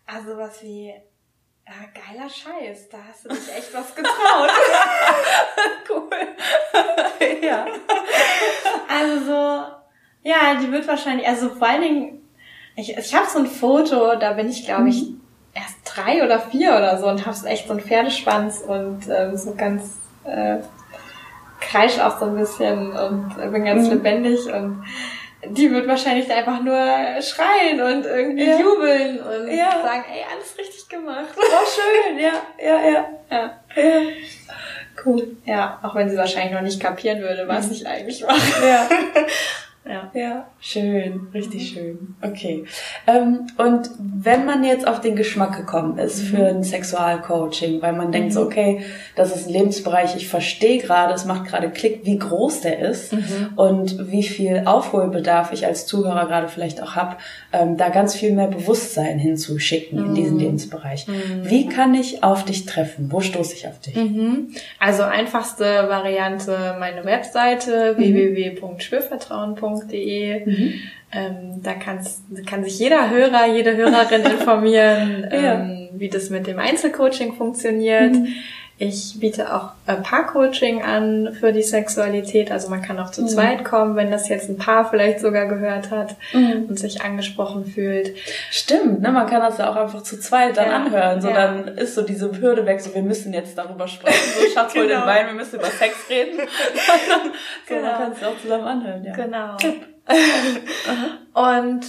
[0.07, 4.51] Also was wie, ja, geiler Scheiß, da hast du dich echt was getraut.
[5.91, 7.41] cool.
[7.43, 7.67] ja.
[8.89, 9.65] Also so,
[10.23, 12.29] ja, die wird wahrscheinlich, also vor allen Dingen,
[12.75, 15.21] ich, ich habe so ein Foto, da bin ich, glaube ich, mhm.
[15.55, 19.55] erst drei oder vier oder so und habe echt so einen Pferdeschwanz und ähm, so
[19.55, 20.59] ganz äh,
[21.61, 23.95] kreisch auch so ein bisschen und bin ganz mhm.
[23.95, 24.85] lebendig und
[25.45, 26.77] die wird wahrscheinlich einfach nur
[27.23, 28.59] schreien und irgendwie ja.
[28.59, 29.83] jubeln und ja.
[29.83, 31.35] sagen, ey, alles richtig gemacht.
[31.37, 33.09] Oh, schön, ja, ja, ja.
[33.31, 33.61] ja.
[33.77, 34.01] ja.
[35.05, 35.37] Cool.
[35.45, 37.73] Ja, auch wenn sie wahrscheinlich noch nicht kapieren würde, was mhm.
[37.73, 38.67] ich eigentlich mache.
[38.67, 38.89] Ja.
[39.89, 40.11] Ja.
[40.13, 42.15] ja, schön, richtig schön.
[42.21, 42.65] Okay.
[43.07, 46.59] Ähm, und wenn man jetzt auf den Geschmack gekommen ist für mhm.
[46.59, 48.47] ein Sexualcoaching, weil man denkt so, mhm.
[48.49, 48.83] okay,
[49.17, 53.15] das ist ein Lebensbereich, ich verstehe gerade, es macht gerade Klick, wie groß der ist
[53.15, 53.53] mhm.
[53.57, 57.17] und wie viel Aufholbedarf ich als Zuhörer gerade vielleicht auch habe,
[57.55, 60.41] ähm, da ganz viel mehr Bewusstsein hinzuschicken in diesen mhm.
[60.41, 61.09] Lebensbereich.
[61.09, 61.49] Mhm.
[61.49, 63.11] Wie kann ich auf dich treffen?
[63.11, 63.97] Wo stoße ich auf dich?
[63.97, 64.51] Mhm.
[64.79, 70.47] Also einfachste Variante meine Webseite www.schwörvertrauen.com www.wildwasser.de.
[70.47, 70.75] Mhm.
[71.11, 75.55] Ähm, da kann's, kann sich jeder Hörer, jede Hörerin informieren, ja.
[75.55, 78.13] ähm, wie das mit dem Einzelcoaching funktioniert.
[78.15, 78.29] Mhm.
[78.81, 82.53] Ich biete auch Paar-Coaching an für die Sexualität.
[82.53, 83.29] Also man kann auch zu mhm.
[83.29, 86.67] zweit kommen, wenn das jetzt ein Paar vielleicht sogar gehört hat mhm.
[86.69, 88.17] und sich angesprochen fühlt.
[88.53, 89.11] Stimmt, ne?
[89.11, 90.77] Man kann das ja auch einfach zu zweit dann ja.
[90.77, 91.21] anhören.
[91.21, 91.35] So ja.
[91.35, 94.17] dann ist so diese Hürde weg, so wir müssen jetzt darüber sprechen.
[94.37, 94.85] So Schatz, genau.
[94.85, 95.07] hol den genau.
[95.07, 96.39] Wein, wir müssen über Sex reden.
[96.39, 97.31] so,
[97.67, 97.83] genau.
[97.83, 99.13] dann kannst du auch zusammen anhören, ja.
[99.13, 99.57] Genau.
[101.57, 101.85] und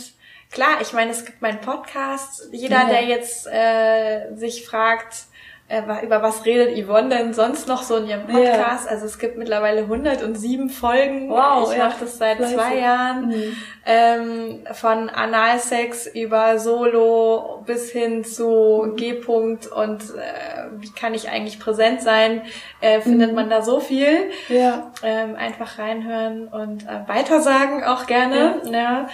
[0.52, 2.50] klar, ich meine, es gibt meinen Podcast.
[2.52, 2.86] Jeder, ja.
[2.86, 5.30] der jetzt äh, sich fragt, äh,
[5.70, 8.86] über was redet Yvonne denn sonst noch so in ihrem Podcast?
[8.86, 8.92] Ja.
[8.92, 11.30] Also es gibt mittlerweile 107 Folgen.
[11.30, 11.86] Wow, ich ja.
[11.86, 12.58] mache das seit Fleißig.
[12.58, 13.28] zwei Jahren.
[13.28, 13.58] Mhm.
[13.86, 18.96] Ähm, von Analsex über Solo bis hin zu mhm.
[18.96, 22.42] G-Punkt und äh, wie kann ich eigentlich präsent sein,
[22.82, 23.36] äh, findet mhm.
[23.36, 24.32] man da so viel.
[24.48, 24.92] Ja.
[25.04, 28.62] Ähm, einfach reinhören und äh, weitersagen auch gerne.
[28.66, 28.72] Ja.
[28.72, 29.10] ja.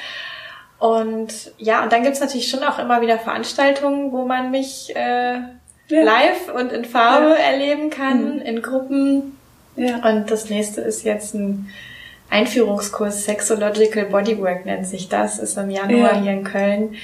[0.80, 5.40] Und ja, und dann gibt's natürlich schon auch immer wieder Veranstaltungen, wo man mich äh,
[5.88, 6.04] ja.
[6.04, 7.36] live und in Farbe ja.
[7.36, 8.42] erleben kann, mhm.
[8.42, 9.38] in Gruppen.
[9.76, 9.98] Ja.
[10.10, 11.70] Und das nächste ist jetzt ein
[12.30, 16.96] Einführungskurs Sexological Bodywork nennt sich das, ist im Januar hier in Köln.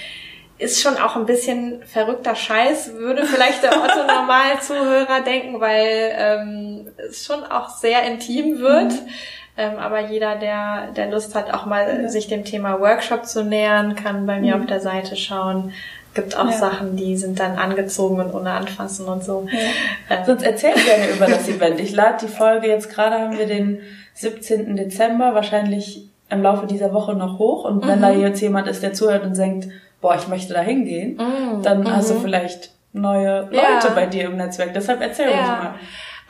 [0.58, 6.88] Ist schon auch ein bisschen verrückter Scheiß, würde vielleicht der Otto Normal-Zuhörer denken, weil ähm,
[7.10, 8.92] es schon auch sehr intim wird.
[8.92, 9.10] Mhm.
[9.58, 13.96] Ähm, aber jeder, der, der Lust hat, auch mal sich dem Thema Workshop zu nähern,
[13.96, 14.62] kann bei mir mhm.
[14.62, 15.74] auf der Seite schauen
[16.14, 16.52] gibt auch ja.
[16.52, 19.48] Sachen, die sind dann angezogen und ohne Anfassen und so.
[19.50, 20.18] Ja.
[20.18, 20.26] Äh.
[20.26, 21.80] Sonst erzähl gerne über das Event.
[21.80, 23.80] Ich lade die Folge jetzt gerade, haben wir den
[24.16, 24.76] 17.
[24.76, 27.66] Dezember, wahrscheinlich im Laufe dieser Woche noch hoch.
[27.66, 28.04] Und wenn mhm.
[28.04, 29.70] da jetzt jemand ist, der zuhört und denkt,
[30.02, 31.62] boah, ich möchte da hingehen, mhm.
[31.64, 31.96] dann mhm.
[31.96, 33.92] hast du vielleicht neue Leute ja.
[33.96, 34.74] bei dir im Netzwerk.
[34.74, 35.76] Deshalb erzähl uns mal.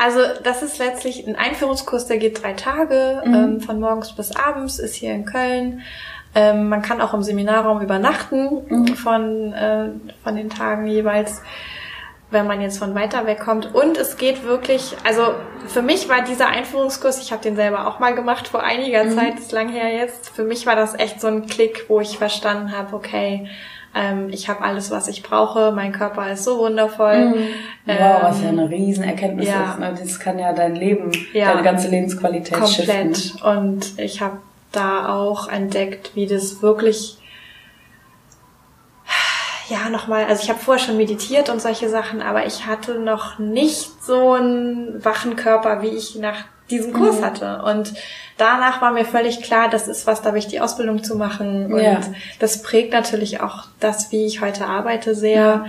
[0.02, 3.34] Also das ist letztlich ein Einführungskurs, der geht drei Tage, mhm.
[3.36, 5.82] ähm, von morgens bis abends, ist hier in Köln.
[6.34, 8.96] Ähm, man kann auch im Seminarraum übernachten mhm.
[8.96, 9.90] von, äh,
[10.24, 11.44] von den Tagen jeweils,
[12.32, 13.76] wenn man jetzt von weiter weg kommt.
[13.76, 15.36] Und es geht wirklich, also
[15.68, 19.12] für mich war dieser Einführungskurs, ich habe den selber auch mal gemacht vor einiger mhm.
[19.12, 20.30] Zeit, ist lang her jetzt.
[20.30, 23.48] Für mich war das echt so ein Klick, wo ich verstanden habe, okay,
[23.94, 27.30] ähm, ich habe alles, was ich brauche, mein Körper ist so wundervoll.
[27.30, 27.48] Mhm.
[27.86, 29.72] Wow, ähm, was ja eine Riesenerkenntnis ja.
[29.72, 29.80] ist.
[29.80, 29.96] Ne?
[30.00, 33.18] Das kann ja dein Leben, ja, deine ganze Lebensqualität komplett.
[33.18, 33.42] Shiften.
[33.42, 34.38] Und ich habe
[34.72, 37.18] da auch entdeckt, wie das wirklich
[39.72, 43.40] ja nochmal, also ich habe vorher schon meditiert und solche Sachen, aber ich hatte noch
[43.40, 47.26] nicht so einen wachen Körper, wie ich nach diesem Kurs mhm.
[47.26, 47.62] hatte.
[47.64, 47.94] Und
[48.38, 51.74] danach war mir völlig klar, das ist was, da habe ich die Ausbildung zu machen.
[51.74, 52.02] Und ja.
[52.40, 55.66] das prägt natürlich auch das, wie ich heute arbeite, sehr.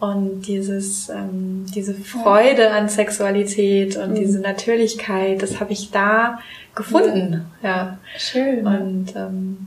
[0.00, 4.14] Und dieses, ähm, diese Freude an Sexualität und mhm.
[4.16, 6.40] diese Natürlichkeit, das habe ich da
[6.74, 7.46] gefunden.
[7.62, 7.68] Ja.
[7.68, 7.98] ja.
[8.18, 8.66] Schön.
[8.66, 9.66] Und ähm,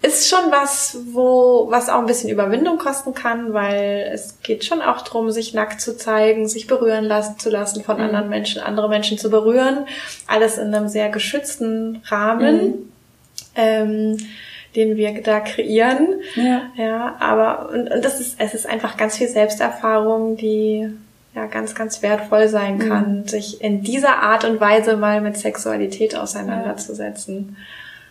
[0.00, 4.80] ist schon was, wo was auch ein bisschen Überwindung kosten kann, weil es geht schon
[4.80, 8.04] auch drum, sich nackt zu zeigen, sich berühren lassen zu lassen von mhm.
[8.04, 9.86] anderen Menschen, andere Menschen zu berühren,
[10.26, 12.66] alles in einem sehr geschützten Rahmen.
[12.66, 12.92] Mhm.
[13.56, 14.16] ähm,
[14.76, 16.20] den wir da kreieren.
[16.36, 16.62] Ja.
[16.76, 20.88] Ja, aber und, und das ist, es ist einfach ganz viel Selbsterfahrung, die
[21.34, 22.88] ja ganz, ganz wertvoll sein mhm.
[22.88, 23.28] kann, mhm.
[23.28, 27.56] sich in dieser Art und Weise mal mit Sexualität auseinanderzusetzen.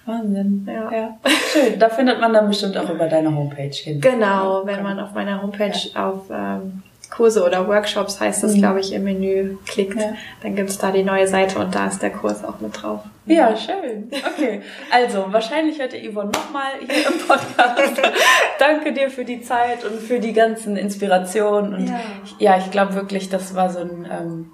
[0.08, 0.68] Wahnsinn.
[0.68, 0.92] Ja.
[0.92, 1.18] ja.
[1.52, 1.78] Schön.
[1.78, 4.02] Da findet man dann bestimmt auch über deine Homepage hin.
[4.02, 6.10] Genau, wenn man auf meiner Homepage ja.
[6.10, 8.60] auf ähm, Kurse oder Workshops heißt das, mhm.
[8.60, 10.14] glaube ich, im Menü klickt, ja.
[10.44, 13.02] dann gibt's da die neue Seite und da ist der Kurs auch mit drauf.
[13.26, 14.10] Ja, schön.
[14.12, 14.62] Okay.
[14.92, 18.02] Also, wahrscheinlich hört ihr Yvonne nochmal hier im Podcast.
[18.60, 21.74] Danke dir für die Zeit und für die ganzen Inspirationen.
[21.74, 22.00] Und ja,
[22.40, 24.52] ja ich glaube wirklich, das war so ein ähm,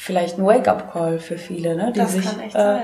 [0.00, 1.92] vielleicht ein Wake-up-Call für viele, ne?
[1.94, 2.82] die das sich äh, ja.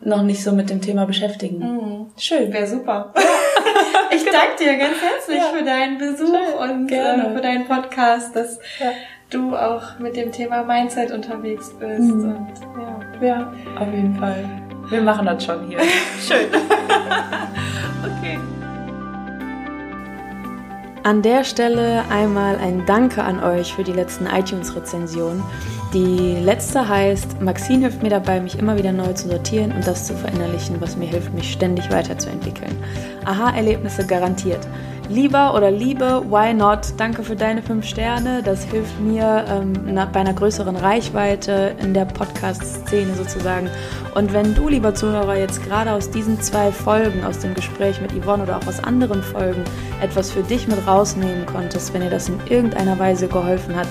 [0.00, 1.58] noch nicht so mit dem Thema beschäftigen.
[1.58, 2.10] Mhm.
[2.16, 2.52] Schön.
[2.52, 3.12] Wäre super.
[4.12, 5.52] ich danke dir ganz herzlich ja.
[5.52, 6.70] für deinen Besuch Schön.
[6.70, 8.92] und äh, für deinen Podcast, dass ja.
[9.30, 12.00] du auch mit dem Thema Mindset unterwegs bist.
[12.00, 12.36] Mhm.
[12.36, 12.52] Und,
[13.20, 13.26] ja.
[13.26, 14.44] ja, auf jeden Fall.
[14.88, 15.80] Wir machen das schon hier.
[16.20, 16.46] Schön.
[18.20, 18.38] okay.
[21.02, 25.42] An der Stelle einmal ein Danke an euch für die letzten iTunes-Rezensionen.
[25.96, 30.04] Die letzte heißt, Maxine hilft mir dabei, mich immer wieder neu zu sortieren und das
[30.04, 32.76] zu verinnerlichen, was mir hilft, mich ständig weiterzuentwickeln.
[33.24, 34.60] Aha-Erlebnisse garantiert.
[35.08, 36.80] Lieber oder Liebe, why not?
[36.98, 38.42] Danke für deine fünf Sterne.
[38.44, 39.72] Das hilft mir ähm,
[40.12, 43.70] bei einer größeren Reichweite in der Podcast-Szene sozusagen.
[44.14, 48.12] Und wenn du, lieber Zuhörer, jetzt gerade aus diesen zwei Folgen, aus dem Gespräch mit
[48.12, 49.64] Yvonne oder auch aus anderen Folgen,
[50.02, 53.88] etwas für dich mit rausnehmen konntest, wenn dir das in irgendeiner Weise geholfen hat,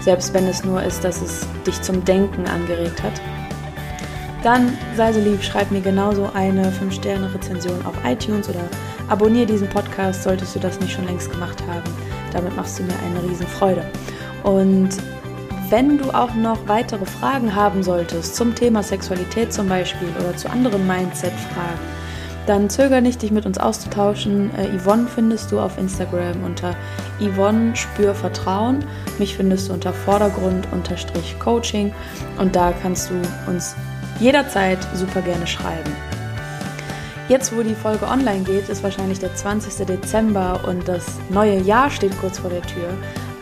[0.00, 3.20] selbst wenn es nur ist, dass es dich zum Denken angeregt hat,
[4.42, 8.60] dann sei so lieb, schreib mir genauso eine 5-Sterne-Rezension auf iTunes oder
[9.08, 11.90] abonniere diesen Podcast, solltest du das nicht schon längst gemacht haben.
[12.32, 13.84] Damit machst du mir eine Riesenfreude.
[14.44, 14.90] Und
[15.68, 20.48] wenn du auch noch weitere Fragen haben solltest zum Thema Sexualität zum Beispiel oder zu
[20.48, 21.95] anderen Mindset-Fragen,
[22.46, 24.50] dann zöger nicht, dich mit uns auszutauschen.
[24.56, 26.74] Äh, Yvonne findest du auf Instagram unter
[27.20, 28.84] Yvonne Spür Vertrauen.
[29.18, 31.92] Mich findest du unter Vordergrund unterstrich Coaching
[32.38, 33.14] und da kannst du
[33.50, 33.74] uns
[34.20, 35.90] jederzeit super gerne schreiben.
[37.28, 39.84] Jetzt, wo die Folge online geht, ist wahrscheinlich der 20.
[39.84, 42.88] Dezember und das neue Jahr steht kurz vor der Tür.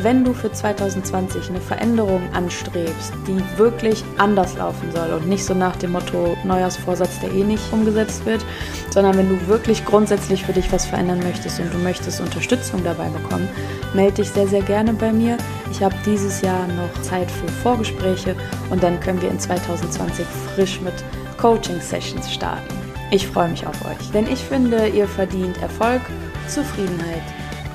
[0.05, 5.55] Wenn du für 2020 eine Veränderung anstrebst, die wirklich anders laufen soll und nicht so
[5.55, 8.45] nach dem Motto Neujahrsvorsatz, der eh nicht umgesetzt wird,
[8.91, 13.09] sondern wenn du wirklich grundsätzlich für dich was verändern möchtest und du möchtest Unterstützung dabei
[13.09, 13.49] bekommen,
[13.95, 15.39] melde dich sehr, sehr gerne bei mir.
[15.71, 18.37] Ich habe dieses Jahr noch Zeit für Vorgespräche
[18.69, 21.03] und dann können wir in 2020 frisch mit
[21.39, 22.75] Coaching-Sessions starten.
[23.11, 26.03] Ich freue mich auf euch, denn ich finde, ihr verdient Erfolg,
[26.47, 27.23] Zufriedenheit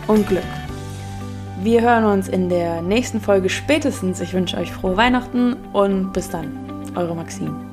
[0.06, 0.59] und Glück.
[1.62, 4.22] Wir hören uns in der nächsten Folge spätestens.
[4.22, 6.58] Ich wünsche euch frohe Weihnachten und bis dann.
[6.96, 7.69] Eure Maxine.